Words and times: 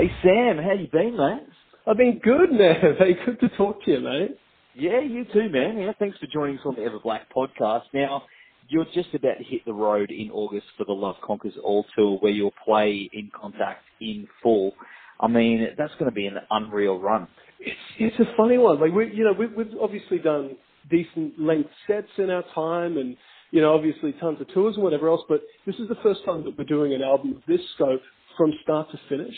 Hey 0.00 0.10
Sam, 0.22 0.56
how 0.56 0.72
you 0.72 0.88
been, 0.90 1.14
mate? 1.14 1.46
I've 1.86 1.98
been 1.98 2.20
good, 2.24 2.52
man. 2.52 2.96
Hey, 2.98 3.18
good 3.26 3.38
to 3.40 3.54
talk 3.54 3.84
to 3.84 3.90
you, 3.90 4.00
mate. 4.00 4.38
Yeah, 4.74 5.00
you 5.00 5.26
too, 5.30 5.50
man. 5.50 5.76
Yeah, 5.76 5.92
thanks 5.98 6.16
for 6.16 6.26
joining 6.26 6.56
us 6.56 6.62
on 6.64 6.76
the 6.76 6.84
Ever 6.84 6.98
Black 7.00 7.26
podcast. 7.30 7.82
Now, 7.92 8.22
you're 8.70 8.86
just 8.94 9.12
about 9.12 9.36
to 9.36 9.44
hit 9.44 9.62
the 9.66 9.74
road 9.74 10.10
in 10.10 10.30
August 10.30 10.68
for 10.78 10.84
the 10.84 10.94
Love 10.94 11.16
Conquers 11.22 11.52
All 11.62 11.84
Tour, 11.94 12.16
where 12.20 12.32
you'll 12.32 12.54
play 12.64 13.10
in 13.12 13.30
contact 13.38 13.82
in 14.00 14.26
full. 14.42 14.72
I 15.20 15.28
mean, 15.28 15.68
that's 15.76 15.92
going 15.98 16.10
to 16.10 16.14
be 16.14 16.24
an 16.24 16.38
unreal 16.50 16.98
run. 16.98 17.28
It's 17.58 17.76
it's 17.98 18.18
a 18.20 18.36
funny 18.38 18.56
one. 18.56 18.80
Like 18.80 18.92
we, 18.92 19.12
you 19.12 19.24
know, 19.24 19.34
we've, 19.38 19.52
we've 19.54 19.78
obviously 19.82 20.16
done 20.16 20.56
decent 20.90 21.38
length 21.38 21.68
sets 21.86 22.08
in 22.16 22.30
our 22.30 22.44
time, 22.54 22.96
and 22.96 23.18
you 23.50 23.60
know, 23.60 23.74
obviously 23.74 24.12
tons 24.12 24.40
of 24.40 24.48
tours 24.54 24.76
and 24.76 24.82
whatever 24.82 25.08
else. 25.08 25.20
But 25.28 25.42
this 25.66 25.76
is 25.76 25.90
the 25.90 25.98
first 26.02 26.24
time 26.24 26.42
that 26.44 26.56
we're 26.56 26.64
doing 26.64 26.94
an 26.94 27.02
album 27.02 27.32
of 27.36 27.42
this 27.46 27.60
scope 27.74 28.00
from 28.38 28.54
start 28.62 28.90
to 28.92 28.98
finish. 29.10 29.36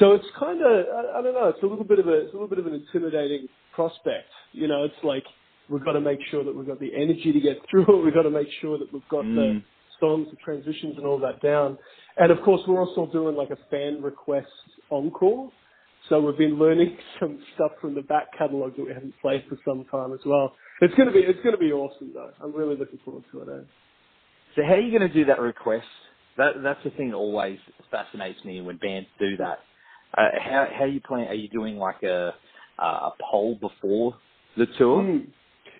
So 0.00 0.12
it's 0.12 0.24
kind 0.38 0.60
of, 0.62 0.66
I, 0.66 1.18
I 1.18 1.22
don't 1.22 1.34
know, 1.34 1.52
it's 1.54 1.62
a 1.62 1.66
little 1.66 1.84
bit 1.84 1.98
of 1.98 2.08
a, 2.08 2.24
it's 2.24 2.30
a 2.30 2.32
little 2.32 2.48
bit 2.48 2.58
of 2.58 2.66
an 2.66 2.74
intimidating 2.74 3.46
prospect. 3.74 4.30
You 4.52 4.66
know, 4.66 4.84
it's 4.84 5.04
like 5.04 5.24
we've 5.68 5.84
got 5.84 5.92
to 5.92 6.00
make 6.00 6.18
sure 6.30 6.42
that 6.42 6.56
we've 6.56 6.66
got 6.66 6.80
the 6.80 6.90
energy 6.94 7.32
to 7.32 7.40
get 7.40 7.58
through 7.70 7.82
it. 7.82 8.04
We've 8.04 8.14
got 8.14 8.22
to 8.22 8.30
make 8.30 8.48
sure 8.60 8.78
that 8.78 8.92
we've 8.92 9.08
got 9.10 9.24
mm. 9.24 9.36
the 9.36 9.62
songs, 10.00 10.28
the 10.30 10.36
transitions, 10.42 10.94
and 10.96 11.06
all 11.06 11.18
that 11.20 11.42
down. 11.42 11.78
And 12.16 12.32
of 12.32 12.40
course, 12.42 12.62
we're 12.66 12.80
also 12.80 13.12
doing 13.12 13.36
like 13.36 13.50
a 13.50 13.58
fan 13.70 14.02
request 14.02 14.48
encore. 14.90 15.52
So 16.08 16.18
we've 16.18 16.38
been 16.38 16.58
learning 16.58 16.96
some 17.20 17.38
stuff 17.54 17.72
from 17.80 17.94
the 17.94 18.02
back 18.02 18.26
catalogue 18.36 18.76
that 18.78 18.86
we 18.86 18.94
haven't 18.94 19.14
played 19.20 19.44
for 19.48 19.58
some 19.64 19.84
time 19.90 20.14
as 20.14 20.20
well. 20.24 20.54
It's 20.80 20.94
gonna 20.94 21.12
be 21.12 21.20
it's 21.20 21.38
gonna 21.44 21.58
be 21.58 21.72
awesome 21.72 22.12
though. 22.14 22.30
I'm 22.42 22.54
really 22.54 22.76
looking 22.76 22.98
forward 23.04 23.24
to 23.32 23.42
it. 23.42 23.48
Eh? 23.48 23.64
So 24.56 24.62
how 24.64 24.72
are 24.72 24.80
you 24.80 24.96
going 24.98 25.08
to 25.08 25.14
do 25.14 25.26
that 25.26 25.38
request? 25.38 25.86
That 26.36 26.62
that's 26.62 26.82
the 26.84 26.90
thing 26.90 27.10
that 27.10 27.16
always 27.16 27.58
fascinates 27.90 28.42
me 28.44 28.60
when 28.62 28.78
bands 28.78 29.08
do 29.18 29.36
that. 29.36 29.58
Uh, 30.16 30.28
how 30.40 30.66
how 30.72 30.84
are 30.84 30.88
you 30.88 31.00
playing? 31.00 31.28
Are 31.28 31.34
you 31.34 31.48
doing 31.48 31.76
like 31.76 32.02
a 32.02 32.34
a 32.78 33.10
poll 33.30 33.56
before 33.60 34.16
the 34.56 34.66
tour? 34.78 35.02
Mm. 35.02 35.26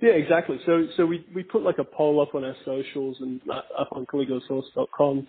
Yeah, 0.03 0.13
exactly. 0.13 0.59
So 0.67 0.87
so 0.97 1.07
we 1.07 1.27
we 1.35 1.43
put 1.43 1.63
like 1.63 1.79
a 1.79 1.85
poll 1.85 2.21
up 2.21 2.35
on 2.35 2.45
our 2.45 2.57
socials 2.65 3.17
and 3.21 3.41
uh, 3.51 3.63
up 3.79 3.89
on 3.93 4.07
CaligulasHorse.com. 4.07 5.27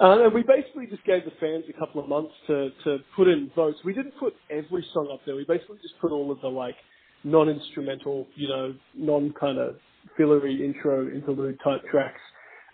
Uh, 0.00 0.24
and 0.24 0.34
we 0.34 0.42
basically 0.42 0.86
just 0.86 1.04
gave 1.04 1.24
the 1.24 1.30
fans 1.38 1.64
a 1.68 1.78
couple 1.78 2.02
of 2.02 2.08
months 2.08 2.32
to, 2.48 2.70
to 2.82 2.98
put 3.14 3.28
in 3.28 3.48
votes. 3.54 3.78
We 3.84 3.92
didn't 3.94 4.18
put 4.18 4.34
every 4.50 4.84
song 4.92 5.08
up 5.12 5.20
there. 5.24 5.36
We 5.36 5.44
basically 5.44 5.76
just 5.82 5.94
put 6.00 6.10
all 6.10 6.32
of 6.32 6.40
the 6.40 6.48
like 6.48 6.74
non-instrumental, 7.22 8.26
you 8.34 8.48
know, 8.48 8.74
non 8.94 9.32
kind 9.38 9.58
of 9.58 9.76
fillery 10.16 10.64
intro 10.64 11.08
interlude 11.08 11.58
type 11.62 11.82
tracks 11.90 12.20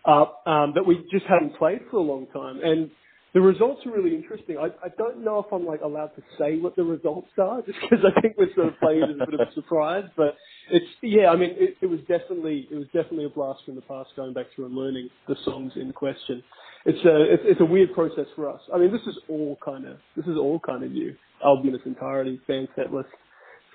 up 0.06 0.42
um, 0.46 0.72
that 0.74 0.86
we 0.86 1.06
just 1.12 1.26
hadn't 1.26 1.56
played 1.56 1.80
for 1.90 1.98
a 1.98 2.02
long 2.02 2.26
time. 2.32 2.60
And 2.62 2.90
the 3.32 3.40
results 3.40 3.86
are 3.86 3.92
really 3.92 4.14
interesting. 4.14 4.58
I, 4.58 4.66
I 4.84 4.88
don't 4.98 5.24
know 5.24 5.38
if 5.38 5.52
I'm 5.52 5.64
like 5.64 5.82
allowed 5.82 6.10
to 6.16 6.22
say 6.38 6.58
what 6.58 6.74
the 6.76 6.82
results 6.82 7.30
are, 7.38 7.62
just 7.66 7.78
because 7.80 8.04
I 8.04 8.20
think 8.20 8.36
we're 8.36 8.52
sort 8.54 8.68
of 8.68 8.78
playing 8.80 9.02
as 9.04 9.16
a 9.20 9.30
bit 9.30 9.40
of 9.40 9.48
a 9.48 9.52
surprise. 9.54 10.04
But 10.16 10.36
it's 10.70 10.86
yeah, 11.02 11.30
I 11.30 11.36
mean, 11.36 11.50
it, 11.56 11.76
it 11.80 11.86
was 11.86 12.00
definitely 12.00 12.66
it 12.70 12.74
was 12.74 12.86
definitely 12.86 13.26
a 13.26 13.30
blast 13.30 13.60
from 13.64 13.76
the 13.76 13.82
past, 13.82 14.10
going 14.16 14.32
back 14.32 14.46
through 14.54 14.66
and 14.66 14.74
learning 14.74 15.08
the 15.28 15.36
songs 15.44 15.72
in 15.76 15.92
question. 15.92 16.42
It's 16.86 17.04
a 17.04 17.32
it's, 17.32 17.42
it's 17.46 17.60
a 17.60 17.64
weird 17.64 17.92
process 17.94 18.26
for 18.34 18.50
us. 18.50 18.60
I 18.74 18.78
mean, 18.78 18.92
this 18.92 19.02
is 19.02 19.18
all 19.28 19.58
kind 19.64 19.86
of 19.86 19.98
this 20.16 20.26
is 20.26 20.36
all 20.36 20.58
kind 20.60 20.82
of 20.82 20.90
new 20.90 21.14
album 21.44 21.68
in 21.68 21.74
its 21.74 21.86
entirety, 21.86 22.40
fan 22.46 22.68
set 22.74 22.92
list. 22.92 23.10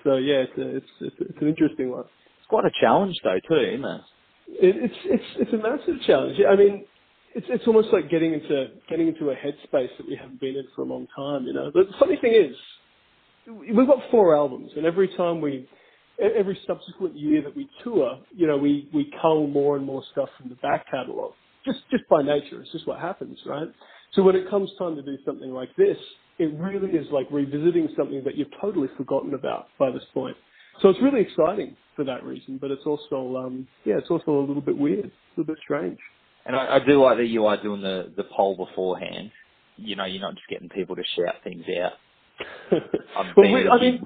So 0.03 0.17
yeah, 0.17 0.43
it's 0.45 0.57
a, 0.57 0.75
it's, 0.77 0.91
it's 1.01 1.15
it's 1.19 1.41
an 1.41 1.47
interesting 1.47 1.91
one. 1.91 2.01
It's 2.01 2.49
quite 2.49 2.65
a 2.65 2.71
challenge 2.81 3.15
though, 3.23 3.39
too, 3.47 3.55
isn't 3.55 3.85
it? 3.85 4.01
it 4.47 4.75
it's 4.91 4.95
it's 5.05 5.23
it's 5.39 5.53
a 5.53 5.57
massive 5.57 6.01
challenge. 6.05 6.37
I 6.47 6.55
mean, 6.55 6.85
it's 7.35 7.47
it's 7.49 7.67
almost 7.67 7.89
like 7.91 8.09
getting 8.09 8.33
into 8.33 8.67
getting 8.89 9.09
into 9.09 9.29
a 9.29 9.35
headspace 9.35 9.89
that 9.97 10.07
we 10.07 10.15
haven't 10.15 10.39
been 10.39 10.55
in 10.55 10.65
for 10.73 10.83
a 10.83 10.85
long 10.85 11.05
time, 11.15 11.45
you 11.45 11.53
know. 11.53 11.69
But 11.73 11.87
the 11.87 11.93
funny 11.99 12.17
thing 12.21 12.33
is, 12.33 12.55
we've 13.75 13.87
got 13.87 13.99
four 14.09 14.35
albums, 14.35 14.71
and 14.77 14.85
every 14.85 15.09
time 15.17 15.41
we, 15.41 15.67
every 16.17 16.57
subsequent 16.65 17.15
year 17.15 17.41
that 17.43 17.55
we 17.55 17.69
tour, 17.83 18.19
you 18.33 18.47
know, 18.47 18.57
we 18.57 18.89
we 18.93 19.11
cull 19.21 19.47
more 19.47 19.75
and 19.75 19.85
more 19.85 20.01
stuff 20.13 20.29
from 20.39 20.49
the 20.49 20.55
back 20.55 20.85
catalogue. 20.89 21.33
Just 21.65 21.79
just 21.91 22.07
by 22.09 22.23
nature, 22.23 22.61
it's 22.61 22.71
just 22.71 22.87
what 22.87 22.99
happens, 22.99 23.37
right? 23.45 23.67
So 24.13 24.23
when 24.23 24.37
it 24.37 24.49
comes 24.49 24.71
time 24.79 24.95
to 24.95 25.01
do 25.01 25.17
something 25.25 25.51
like 25.51 25.75
this, 25.75 25.97
it 26.39 26.53
really 26.57 26.91
is 26.91 27.07
like 27.11 27.27
revisiting 27.31 27.89
something 27.97 28.23
that 28.23 28.37
you've 28.37 28.51
totally 28.61 28.87
forgotten 28.95 29.33
about 29.33 29.67
by 29.77 29.91
this 29.91 30.03
point. 30.13 30.37
So 30.81 30.87
it's 30.87 31.01
really 31.01 31.21
exciting 31.21 31.75
for 31.97 32.05
that 32.05 32.23
reason, 32.23 32.59
but 32.61 32.71
it's 32.71 32.85
also 32.85 33.35
um, 33.35 33.67
yeah, 33.83 33.95
it's 33.97 34.09
also 34.09 34.31
a 34.31 34.45
little 34.47 34.61
bit 34.61 34.77
weird, 34.77 35.05
a 35.05 35.11
little 35.41 35.53
bit 35.53 35.61
strange. 35.61 35.99
And 36.45 36.55
I, 36.55 36.75
I 36.75 36.79
do 36.85 37.01
like 37.01 37.17
that 37.17 37.25
you 37.25 37.45
are 37.47 37.61
doing 37.61 37.81
the, 37.81 38.11
the 38.15 38.23
poll 38.35 38.55
beforehand. 38.55 39.31
You 39.77 39.95
know, 39.95 40.05
you're 40.05 40.21
not 40.21 40.35
just 40.35 40.47
getting 40.47 40.69
people 40.69 40.95
to 40.95 41.03
shout 41.15 41.35
things 41.43 41.65
out. 41.81 41.93
well, 43.37 43.53
we, 43.53 43.67
I 43.67 43.79
mean, 43.79 44.03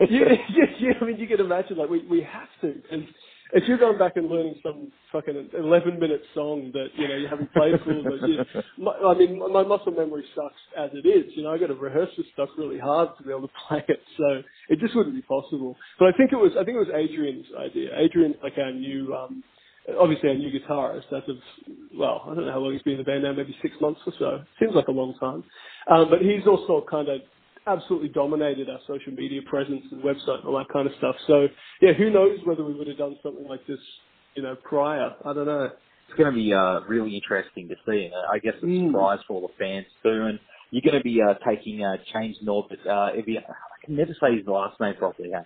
yeah, 0.00 0.32
yeah, 0.50 0.64
yeah, 0.78 0.92
I 1.00 1.04
mean, 1.04 1.16
you 1.16 1.26
can 1.26 1.40
imagine, 1.40 1.76
like, 1.76 1.88
we, 1.88 2.06
we 2.06 2.20
have 2.22 2.48
to. 2.62 2.74
And 2.90 3.06
if 3.52 3.64
you're 3.68 3.78
going 3.78 3.98
back 3.98 4.16
and 4.16 4.28
learning 4.28 4.56
some 4.62 4.90
fucking 5.12 5.50
11 5.56 5.98
minute 5.98 6.22
song 6.34 6.70
that, 6.72 6.88
you 6.96 7.08
know, 7.08 7.16
you 7.16 7.28
haven't 7.28 7.52
played 7.52 7.74
for, 7.84 7.94
but 8.02 8.28
you, 8.28 8.38
my, 8.78 8.92
I 8.92 9.14
mean, 9.14 9.38
my 9.38 9.62
muscle 9.62 9.92
memory 9.92 10.24
sucks 10.34 10.54
as 10.76 10.90
it 10.92 11.06
is. 11.06 11.32
You 11.36 11.44
know, 11.44 11.52
I 11.52 11.58
got 11.58 11.68
to 11.68 11.74
rehearse 11.74 12.10
this 12.16 12.26
stuff 12.32 12.48
really 12.58 12.78
hard 12.78 13.10
to 13.18 13.24
be 13.24 13.30
able 13.30 13.48
to 13.48 13.54
play 13.68 13.84
it. 13.88 14.00
So 14.16 14.42
it 14.68 14.80
just 14.80 14.96
wouldn't 14.96 15.14
be 15.14 15.22
possible. 15.22 15.76
But 15.98 16.08
I 16.08 16.16
think 16.16 16.32
it 16.32 16.36
was, 16.36 16.52
I 16.52 16.64
think 16.64 16.76
it 16.76 16.86
was 16.86 16.94
Adrian's 16.94 17.46
idea. 17.58 17.90
Adrian's 17.98 18.36
like 18.42 18.54
our 18.58 18.72
new, 18.72 19.14
um, 19.14 19.42
obviously 19.98 20.30
a 20.30 20.34
new 20.34 20.50
guitarist 20.50 21.06
as 21.12 21.22
of, 21.28 21.36
well, 21.96 22.22
I 22.26 22.34
don't 22.34 22.46
know 22.46 22.52
how 22.52 22.58
long 22.58 22.72
he's 22.72 22.82
been 22.82 22.94
in 22.94 22.98
the 22.98 23.04
band 23.04 23.22
now, 23.22 23.32
maybe 23.32 23.56
six 23.62 23.74
months 23.80 24.00
or 24.06 24.12
so. 24.18 24.42
Seems 24.58 24.74
like 24.74 24.88
a 24.88 24.92
long 24.92 25.14
time. 25.20 25.44
Um, 25.88 26.10
but 26.10 26.20
he's 26.20 26.46
also 26.46 26.84
kind 26.90 27.08
of 27.08 27.20
absolutely 27.66 28.08
dominated 28.08 28.68
our 28.68 28.80
social 28.86 29.12
media 29.12 29.40
presence 29.48 29.82
and 29.90 30.02
website 30.02 30.38
and 30.38 30.46
all 30.46 30.58
that 30.58 30.68
kind 30.72 30.86
of 30.86 30.92
stuff. 30.98 31.16
So, 31.26 31.46
yeah, 31.80 31.92
who 31.92 32.10
knows 32.10 32.38
whether 32.44 32.64
we 32.64 32.74
would 32.74 32.86
have 32.88 32.98
done 32.98 33.16
something 33.22 33.46
like 33.46 33.66
this, 33.66 33.78
you 34.34 34.42
know, 34.42 34.56
prior. 34.62 35.14
I 35.24 35.32
don't 35.32 35.46
know. 35.46 35.70
It's 36.08 36.18
going 36.18 36.32
to 36.32 36.36
be 36.36 36.52
uh, 36.52 36.80
really 36.88 37.16
interesting 37.16 37.68
to 37.68 37.74
see. 37.86 38.10
Uh, 38.14 38.32
I 38.32 38.38
guess 38.38 38.54
a 38.62 38.66
mm. 38.66 38.88
surprise 38.88 39.18
for 39.26 39.34
all 39.34 39.48
the 39.48 39.54
fans 39.58 39.86
too. 40.02 40.26
And 40.26 40.38
you're 40.70 40.82
going 40.82 40.98
to 40.98 41.02
be 41.02 41.20
uh, 41.20 41.34
taking 41.48 41.84
uh, 41.84 41.96
James 42.12 42.36
Norbert. 42.42 42.78
Uh, 42.86 42.90
I 42.90 43.22
can 43.84 43.96
never 43.96 44.14
say 44.20 44.36
his 44.36 44.46
last 44.46 44.80
name 44.80 44.94
properly. 44.94 45.30
Huh? 45.34 45.42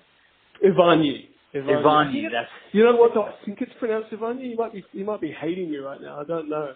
Ivanyi. 1.54 2.24
That's... 2.30 2.48
You 2.72 2.84
know 2.84 2.96
what? 2.96 3.16
I 3.16 3.32
think 3.44 3.60
it's 3.60 3.72
pronounced 3.78 4.10
Ivanyi. 4.10 4.50
You 4.50 4.56
might 4.56 4.72
be 4.72 4.84
you 4.92 5.04
might 5.04 5.20
be 5.20 5.32
hating 5.32 5.70
me 5.70 5.78
right 5.78 6.00
now. 6.00 6.20
I 6.20 6.24
don't 6.24 6.48
know. 6.48 6.72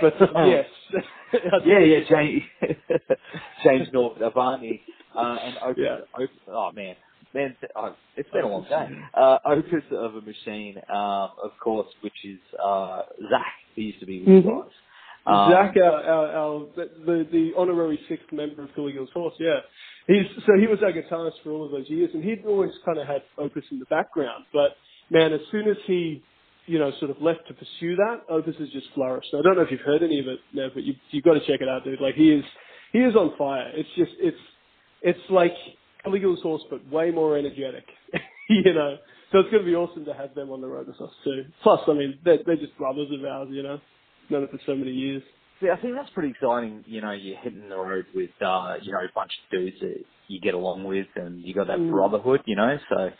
But 0.00 0.14
yes. 0.46 0.66
yeah, 1.64 1.78
yeah, 1.80 1.98
James 2.08 2.42
James 3.64 3.88
North 3.92 4.18
Ivanyi 4.18 4.80
uh, 5.16 5.36
and 5.42 5.56
Opus, 5.62 5.76
yeah. 5.78 5.96
Opus. 6.14 6.36
Oh 6.48 6.70
man, 6.74 6.94
man, 7.34 7.56
oh, 7.74 7.94
it's 8.16 8.30
been 8.30 8.44
a 8.44 8.48
long 8.48 8.64
day. 8.68 8.88
Uh, 9.14 9.38
Opus 9.44 9.82
of 9.92 10.14
a 10.14 10.20
Machine, 10.20 10.76
um, 10.88 11.30
of 11.42 11.50
course, 11.62 11.88
which 12.02 12.12
is 12.24 12.38
uh, 12.64 13.02
Zach. 13.30 13.54
He 13.74 13.82
used 13.82 14.00
to 14.00 14.06
be 14.06 14.20
with 14.20 14.28
mm-hmm. 14.28 14.48
guys. 14.48 14.70
Um, 15.24 15.52
Zach, 15.52 15.76
our, 15.76 16.02
our, 16.02 16.26
our, 16.32 16.66
the, 16.74 17.26
the 17.30 17.52
honorary 17.56 17.98
sixth 18.08 18.26
member 18.32 18.62
of 18.62 18.70
Caligula's 18.74 19.10
Horse, 19.14 19.34
yeah. 19.38 19.60
He's, 20.08 20.26
so 20.46 20.58
he 20.58 20.66
was 20.66 20.78
our 20.82 20.92
guitarist 20.92 21.42
for 21.44 21.50
all 21.50 21.64
of 21.64 21.70
those 21.70 21.88
years, 21.88 22.10
and 22.12 22.24
he'd 22.24 22.44
always 22.44 22.72
kind 22.84 22.98
of 22.98 23.06
had 23.06 23.22
Opus 23.38 23.64
in 23.70 23.78
the 23.78 23.84
background. 23.86 24.44
But 24.52 24.76
man, 25.10 25.32
as 25.32 25.40
soon 25.52 25.68
as 25.68 25.76
he, 25.86 26.22
you 26.66 26.80
know, 26.80 26.90
sort 26.98 27.12
of 27.12 27.22
left 27.22 27.46
to 27.48 27.54
pursue 27.54 27.94
that, 27.96 28.22
Opus 28.28 28.56
has 28.58 28.68
just 28.70 28.86
flourished. 28.94 29.28
I 29.32 29.42
don't 29.42 29.54
know 29.54 29.62
if 29.62 29.70
you've 29.70 29.80
heard 29.80 30.02
any 30.02 30.18
of 30.18 30.26
it, 30.26 30.40
Nev, 30.52 30.72
but 30.74 30.82
you, 30.82 30.94
you've 31.12 31.24
got 31.24 31.34
to 31.34 31.40
check 31.40 31.60
it 31.60 31.68
out, 31.68 31.84
dude. 31.84 32.00
Like 32.00 32.16
he 32.16 32.32
is, 32.32 32.44
he 32.92 32.98
is 32.98 33.14
on 33.14 33.34
fire. 33.38 33.70
It's 33.74 33.88
just, 33.96 34.12
it's, 34.18 34.36
it's 35.02 35.30
like 35.30 35.54
Caligula's 36.04 36.42
Horse, 36.42 36.62
but 36.68 36.84
way 36.90 37.12
more 37.12 37.38
energetic, 37.38 37.84
you 38.48 38.74
know. 38.74 38.96
So 39.30 39.38
it's 39.38 39.50
going 39.50 39.62
to 39.62 39.70
be 39.70 39.76
awesome 39.76 40.04
to 40.06 40.14
have 40.14 40.34
them 40.34 40.50
on 40.50 40.60
the 40.60 40.66
road 40.66 40.88
with 40.88 41.00
us 41.00 41.14
too. 41.22 41.44
Plus, 41.62 41.80
I 41.86 41.92
mean, 41.92 42.18
they're, 42.24 42.38
they're 42.44 42.56
just 42.56 42.76
brothers 42.76 43.08
of 43.16 43.24
ours, 43.24 43.48
you 43.52 43.62
know 43.62 43.80
known 44.32 44.44
it 44.44 44.50
for 44.50 44.60
so 44.66 44.74
many 44.74 44.90
years. 44.90 45.22
See, 45.60 45.70
I 45.70 45.80
think 45.80 45.94
that's 45.94 46.10
pretty 46.10 46.30
exciting. 46.30 46.84
You 46.86 47.00
know, 47.02 47.12
you're 47.12 47.38
hitting 47.38 47.68
the 47.68 47.76
road 47.76 48.06
with, 48.14 48.30
uh, 48.44 48.74
you 48.82 48.92
know, 48.92 48.98
a 48.98 49.12
bunch 49.14 49.30
of 49.44 49.50
dudes 49.50 49.76
that 49.80 50.04
you 50.26 50.40
get 50.40 50.54
along 50.54 50.84
with, 50.84 51.06
and 51.14 51.42
you 51.42 51.54
got 51.54 51.68
that 51.68 51.78
mm. 51.78 51.90
brotherhood. 51.90 52.40
You 52.46 52.56
know, 52.56 52.76
so 52.88 53.10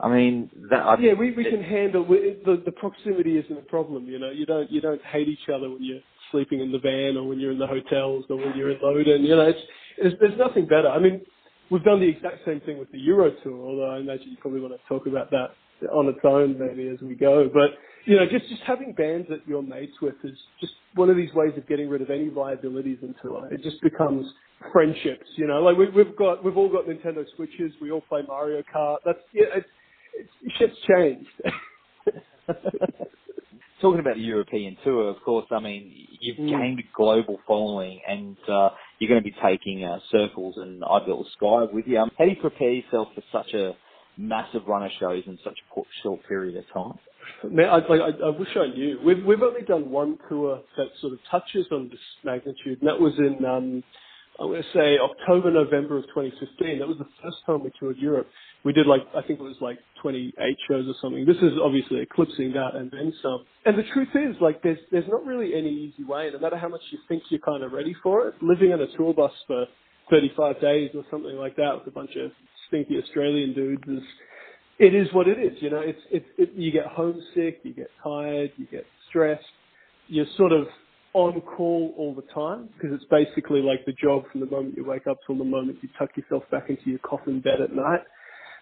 I 0.00 0.08
mean, 0.08 0.50
that, 0.70 0.80
I, 0.80 0.96
yeah, 1.00 1.14
we 1.14 1.32
we 1.32 1.44
can 1.44 1.62
handle 1.62 2.04
the 2.04 2.62
the 2.64 2.72
proximity 2.72 3.38
isn't 3.38 3.58
a 3.58 3.62
problem. 3.62 4.06
You 4.06 4.18
know, 4.18 4.30
you 4.30 4.46
don't 4.46 4.70
you 4.70 4.80
don't 4.80 5.02
hate 5.02 5.28
each 5.28 5.48
other 5.52 5.70
when 5.70 5.82
you're 5.82 6.00
sleeping 6.30 6.60
in 6.60 6.70
the 6.70 6.78
van 6.78 7.16
or 7.16 7.26
when 7.26 7.40
you're 7.40 7.52
in 7.52 7.58
the 7.58 7.66
hotels 7.66 8.24
or 8.28 8.36
when 8.36 8.56
you're 8.56 8.70
in 8.70 8.78
Loden. 8.78 9.22
You 9.22 9.36
know, 9.36 9.48
it's, 9.48 9.58
it's 9.96 10.16
there's 10.20 10.38
nothing 10.38 10.66
better. 10.66 10.88
I 10.88 11.00
mean, 11.00 11.22
we've 11.70 11.82
done 11.82 12.00
the 12.00 12.08
exact 12.08 12.44
same 12.46 12.60
thing 12.60 12.78
with 12.78 12.92
the 12.92 12.98
Euro 12.98 13.30
tour. 13.42 13.58
Although 13.58 13.90
I 13.90 13.98
imagine 13.98 14.28
you 14.28 14.36
probably 14.40 14.60
want 14.60 14.74
to 14.74 14.80
talk 14.88 15.06
about 15.06 15.30
that 15.30 15.48
on 15.92 16.08
its 16.08 16.20
own 16.24 16.58
maybe 16.58 16.88
as 16.88 17.00
we 17.00 17.14
go. 17.14 17.48
But 17.52 17.70
you 18.04 18.16
know, 18.16 18.24
just 18.30 18.48
just 18.48 18.62
having 18.62 18.92
bands 18.92 19.28
that 19.28 19.40
you're 19.46 19.62
mates 19.62 20.00
with 20.00 20.14
is 20.24 20.36
just 20.60 20.72
one 20.94 21.10
of 21.10 21.16
these 21.16 21.32
ways 21.34 21.52
of 21.56 21.66
getting 21.68 21.88
rid 21.88 22.02
of 22.02 22.10
any 22.10 22.30
liabilities 22.30 22.98
into 23.02 23.36
it. 23.38 23.52
It 23.52 23.62
just 23.62 23.80
becomes 23.82 24.26
friendships. 24.72 25.26
You 25.36 25.46
know, 25.46 25.60
like 25.60 25.76
we, 25.76 25.88
we've 25.90 26.16
got 26.16 26.44
we've 26.44 26.56
all 26.56 26.68
got 26.70 26.86
Nintendo 26.86 27.24
Switches. 27.36 27.72
We 27.80 27.90
all 27.90 28.00
play 28.02 28.22
Mario 28.26 28.62
Kart. 28.74 28.98
That's 29.04 29.18
yeah, 29.32 29.44
it's, 29.56 29.68
it's 30.42 30.56
shit's 30.56 30.76
changed. 30.88 31.28
Talking 33.80 34.00
about 34.00 34.16
the 34.16 34.22
European 34.22 34.76
tour, 34.82 35.08
of 35.08 35.22
course, 35.24 35.46
I 35.52 35.60
mean, 35.60 35.92
you've 36.20 36.36
Mm. 36.38 36.50
gained 36.50 36.78
a 36.80 36.82
global 36.96 37.38
following 37.46 38.00
and 38.08 38.36
uh, 38.48 38.70
you're 38.98 39.08
going 39.08 39.22
to 39.22 39.24
be 39.24 39.36
taking 39.40 39.84
uh, 39.84 40.00
Circles 40.10 40.56
and 40.56 40.82
I 40.82 40.98
Built 41.06 41.24
the 41.26 41.30
Sky 41.36 41.72
with 41.72 41.86
you. 41.86 41.98
Um, 42.00 42.10
how 42.18 42.24
do 42.24 42.30
you 42.30 42.36
prepare 42.40 42.72
yourself 42.72 43.08
for 43.14 43.22
such 43.30 43.54
a 43.54 43.76
massive 44.18 44.62
run 44.66 44.82
of 44.82 44.90
shows 44.98 45.22
in 45.26 45.38
such 45.44 45.58
a 45.76 45.80
short 46.02 46.20
period 46.28 46.56
of 46.56 46.64
time? 46.74 46.98
Man, 47.50 47.68
I, 47.68 47.76
like, 47.76 48.00
I, 48.00 48.26
I 48.26 48.30
wish 48.30 48.48
I 48.56 48.66
knew. 48.74 48.98
We've 49.04 49.24
we've 49.24 49.42
only 49.42 49.62
done 49.62 49.90
one 49.90 50.18
tour 50.28 50.60
that 50.76 50.88
sort 51.00 51.12
of 51.12 51.18
touches 51.30 51.66
on 51.70 51.88
this 51.88 52.00
magnitude, 52.24 52.80
and 52.80 52.88
that 52.88 53.00
was 53.00 53.14
in 53.18 53.44
um, 53.44 53.82
I'm 54.40 54.48
going 54.48 54.62
to 54.62 54.68
say 54.72 54.98
October, 54.98 55.50
November 55.50 55.98
of 55.98 56.04
2015. 56.14 56.78
That 56.78 56.86
was 56.86 56.98
the 56.98 57.08
first 57.22 57.38
time 57.44 57.64
we 57.64 57.70
toured 57.78 57.96
Europe. 57.98 58.28
We 58.64 58.72
did 58.72 58.86
like 58.86 59.02
I 59.16 59.22
think 59.22 59.40
it 59.40 59.42
was 59.42 59.56
like 59.60 59.78
28 60.02 60.34
shows 60.68 60.86
or 60.86 60.94
something. 61.02 61.26
This 61.26 61.38
is 61.38 61.58
obviously 61.62 62.00
eclipsing 62.00 62.52
that 62.52 62.74
and 62.74 62.90
then 62.90 63.12
some. 63.22 63.44
And 63.66 63.78
the 63.78 63.82
truth 63.92 64.08
is, 64.14 64.36
like, 64.40 64.62
there's 64.62 64.78
there's 64.90 65.08
not 65.08 65.26
really 65.26 65.54
any 65.54 65.70
easy 65.70 66.04
way. 66.04 66.30
No 66.32 66.38
matter 66.38 66.56
how 66.56 66.68
much 66.68 66.82
you 66.90 66.98
think 67.08 67.22
you're 67.30 67.40
kind 67.40 67.62
of 67.64 67.72
ready 67.72 67.94
for 68.02 68.28
it, 68.28 68.34
living 68.40 68.72
on 68.72 68.80
a 68.80 68.96
tour 68.96 69.12
bus 69.12 69.32
for 69.46 69.66
35 70.10 70.60
days 70.60 70.90
or 70.94 71.04
something 71.10 71.36
like 71.36 71.56
that 71.56 71.74
with 71.78 71.86
a 71.86 71.90
bunch 71.90 72.14
of 72.16 72.30
stinky 72.68 72.98
Australian 72.98 73.54
dudes 73.54 73.84
is 73.88 74.02
it 74.78 74.94
is 74.94 75.08
what 75.12 75.26
it 75.26 75.38
is. 75.38 75.60
You 75.60 75.70
know, 75.70 75.80
it's 75.80 76.00
it's 76.10 76.26
it, 76.38 76.52
you 76.54 76.70
get 76.70 76.86
homesick, 76.86 77.60
you 77.62 77.74
get 77.74 77.90
tired, 78.02 78.52
you 78.56 78.66
get 78.70 78.86
stressed. 79.08 79.44
You're 80.06 80.26
sort 80.36 80.52
of 80.52 80.66
on 81.14 81.40
call 81.40 81.94
all 81.96 82.14
the 82.14 82.22
time 82.32 82.68
because 82.74 82.94
it's 82.94 83.10
basically 83.10 83.60
like 83.60 83.84
the 83.86 83.92
job 83.92 84.24
from 84.30 84.40
the 84.40 84.46
moment 84.46 84.76
you 84.76 84.84
wake 84.84 85.06
up 85.06 85.18
till 85.26 85.36
the 85.36 85.44
moment 85.44 85.78
you 85.82 85.88
tuck 85.98 86.10
yourself 86.16 86.44
back 86.50 86.68
into 86.68 86.90
your 86.90 86.98
coffin 87.00 87.40
bed 87.40 87.60
at 87.62 87.74
night. 87.74 88.00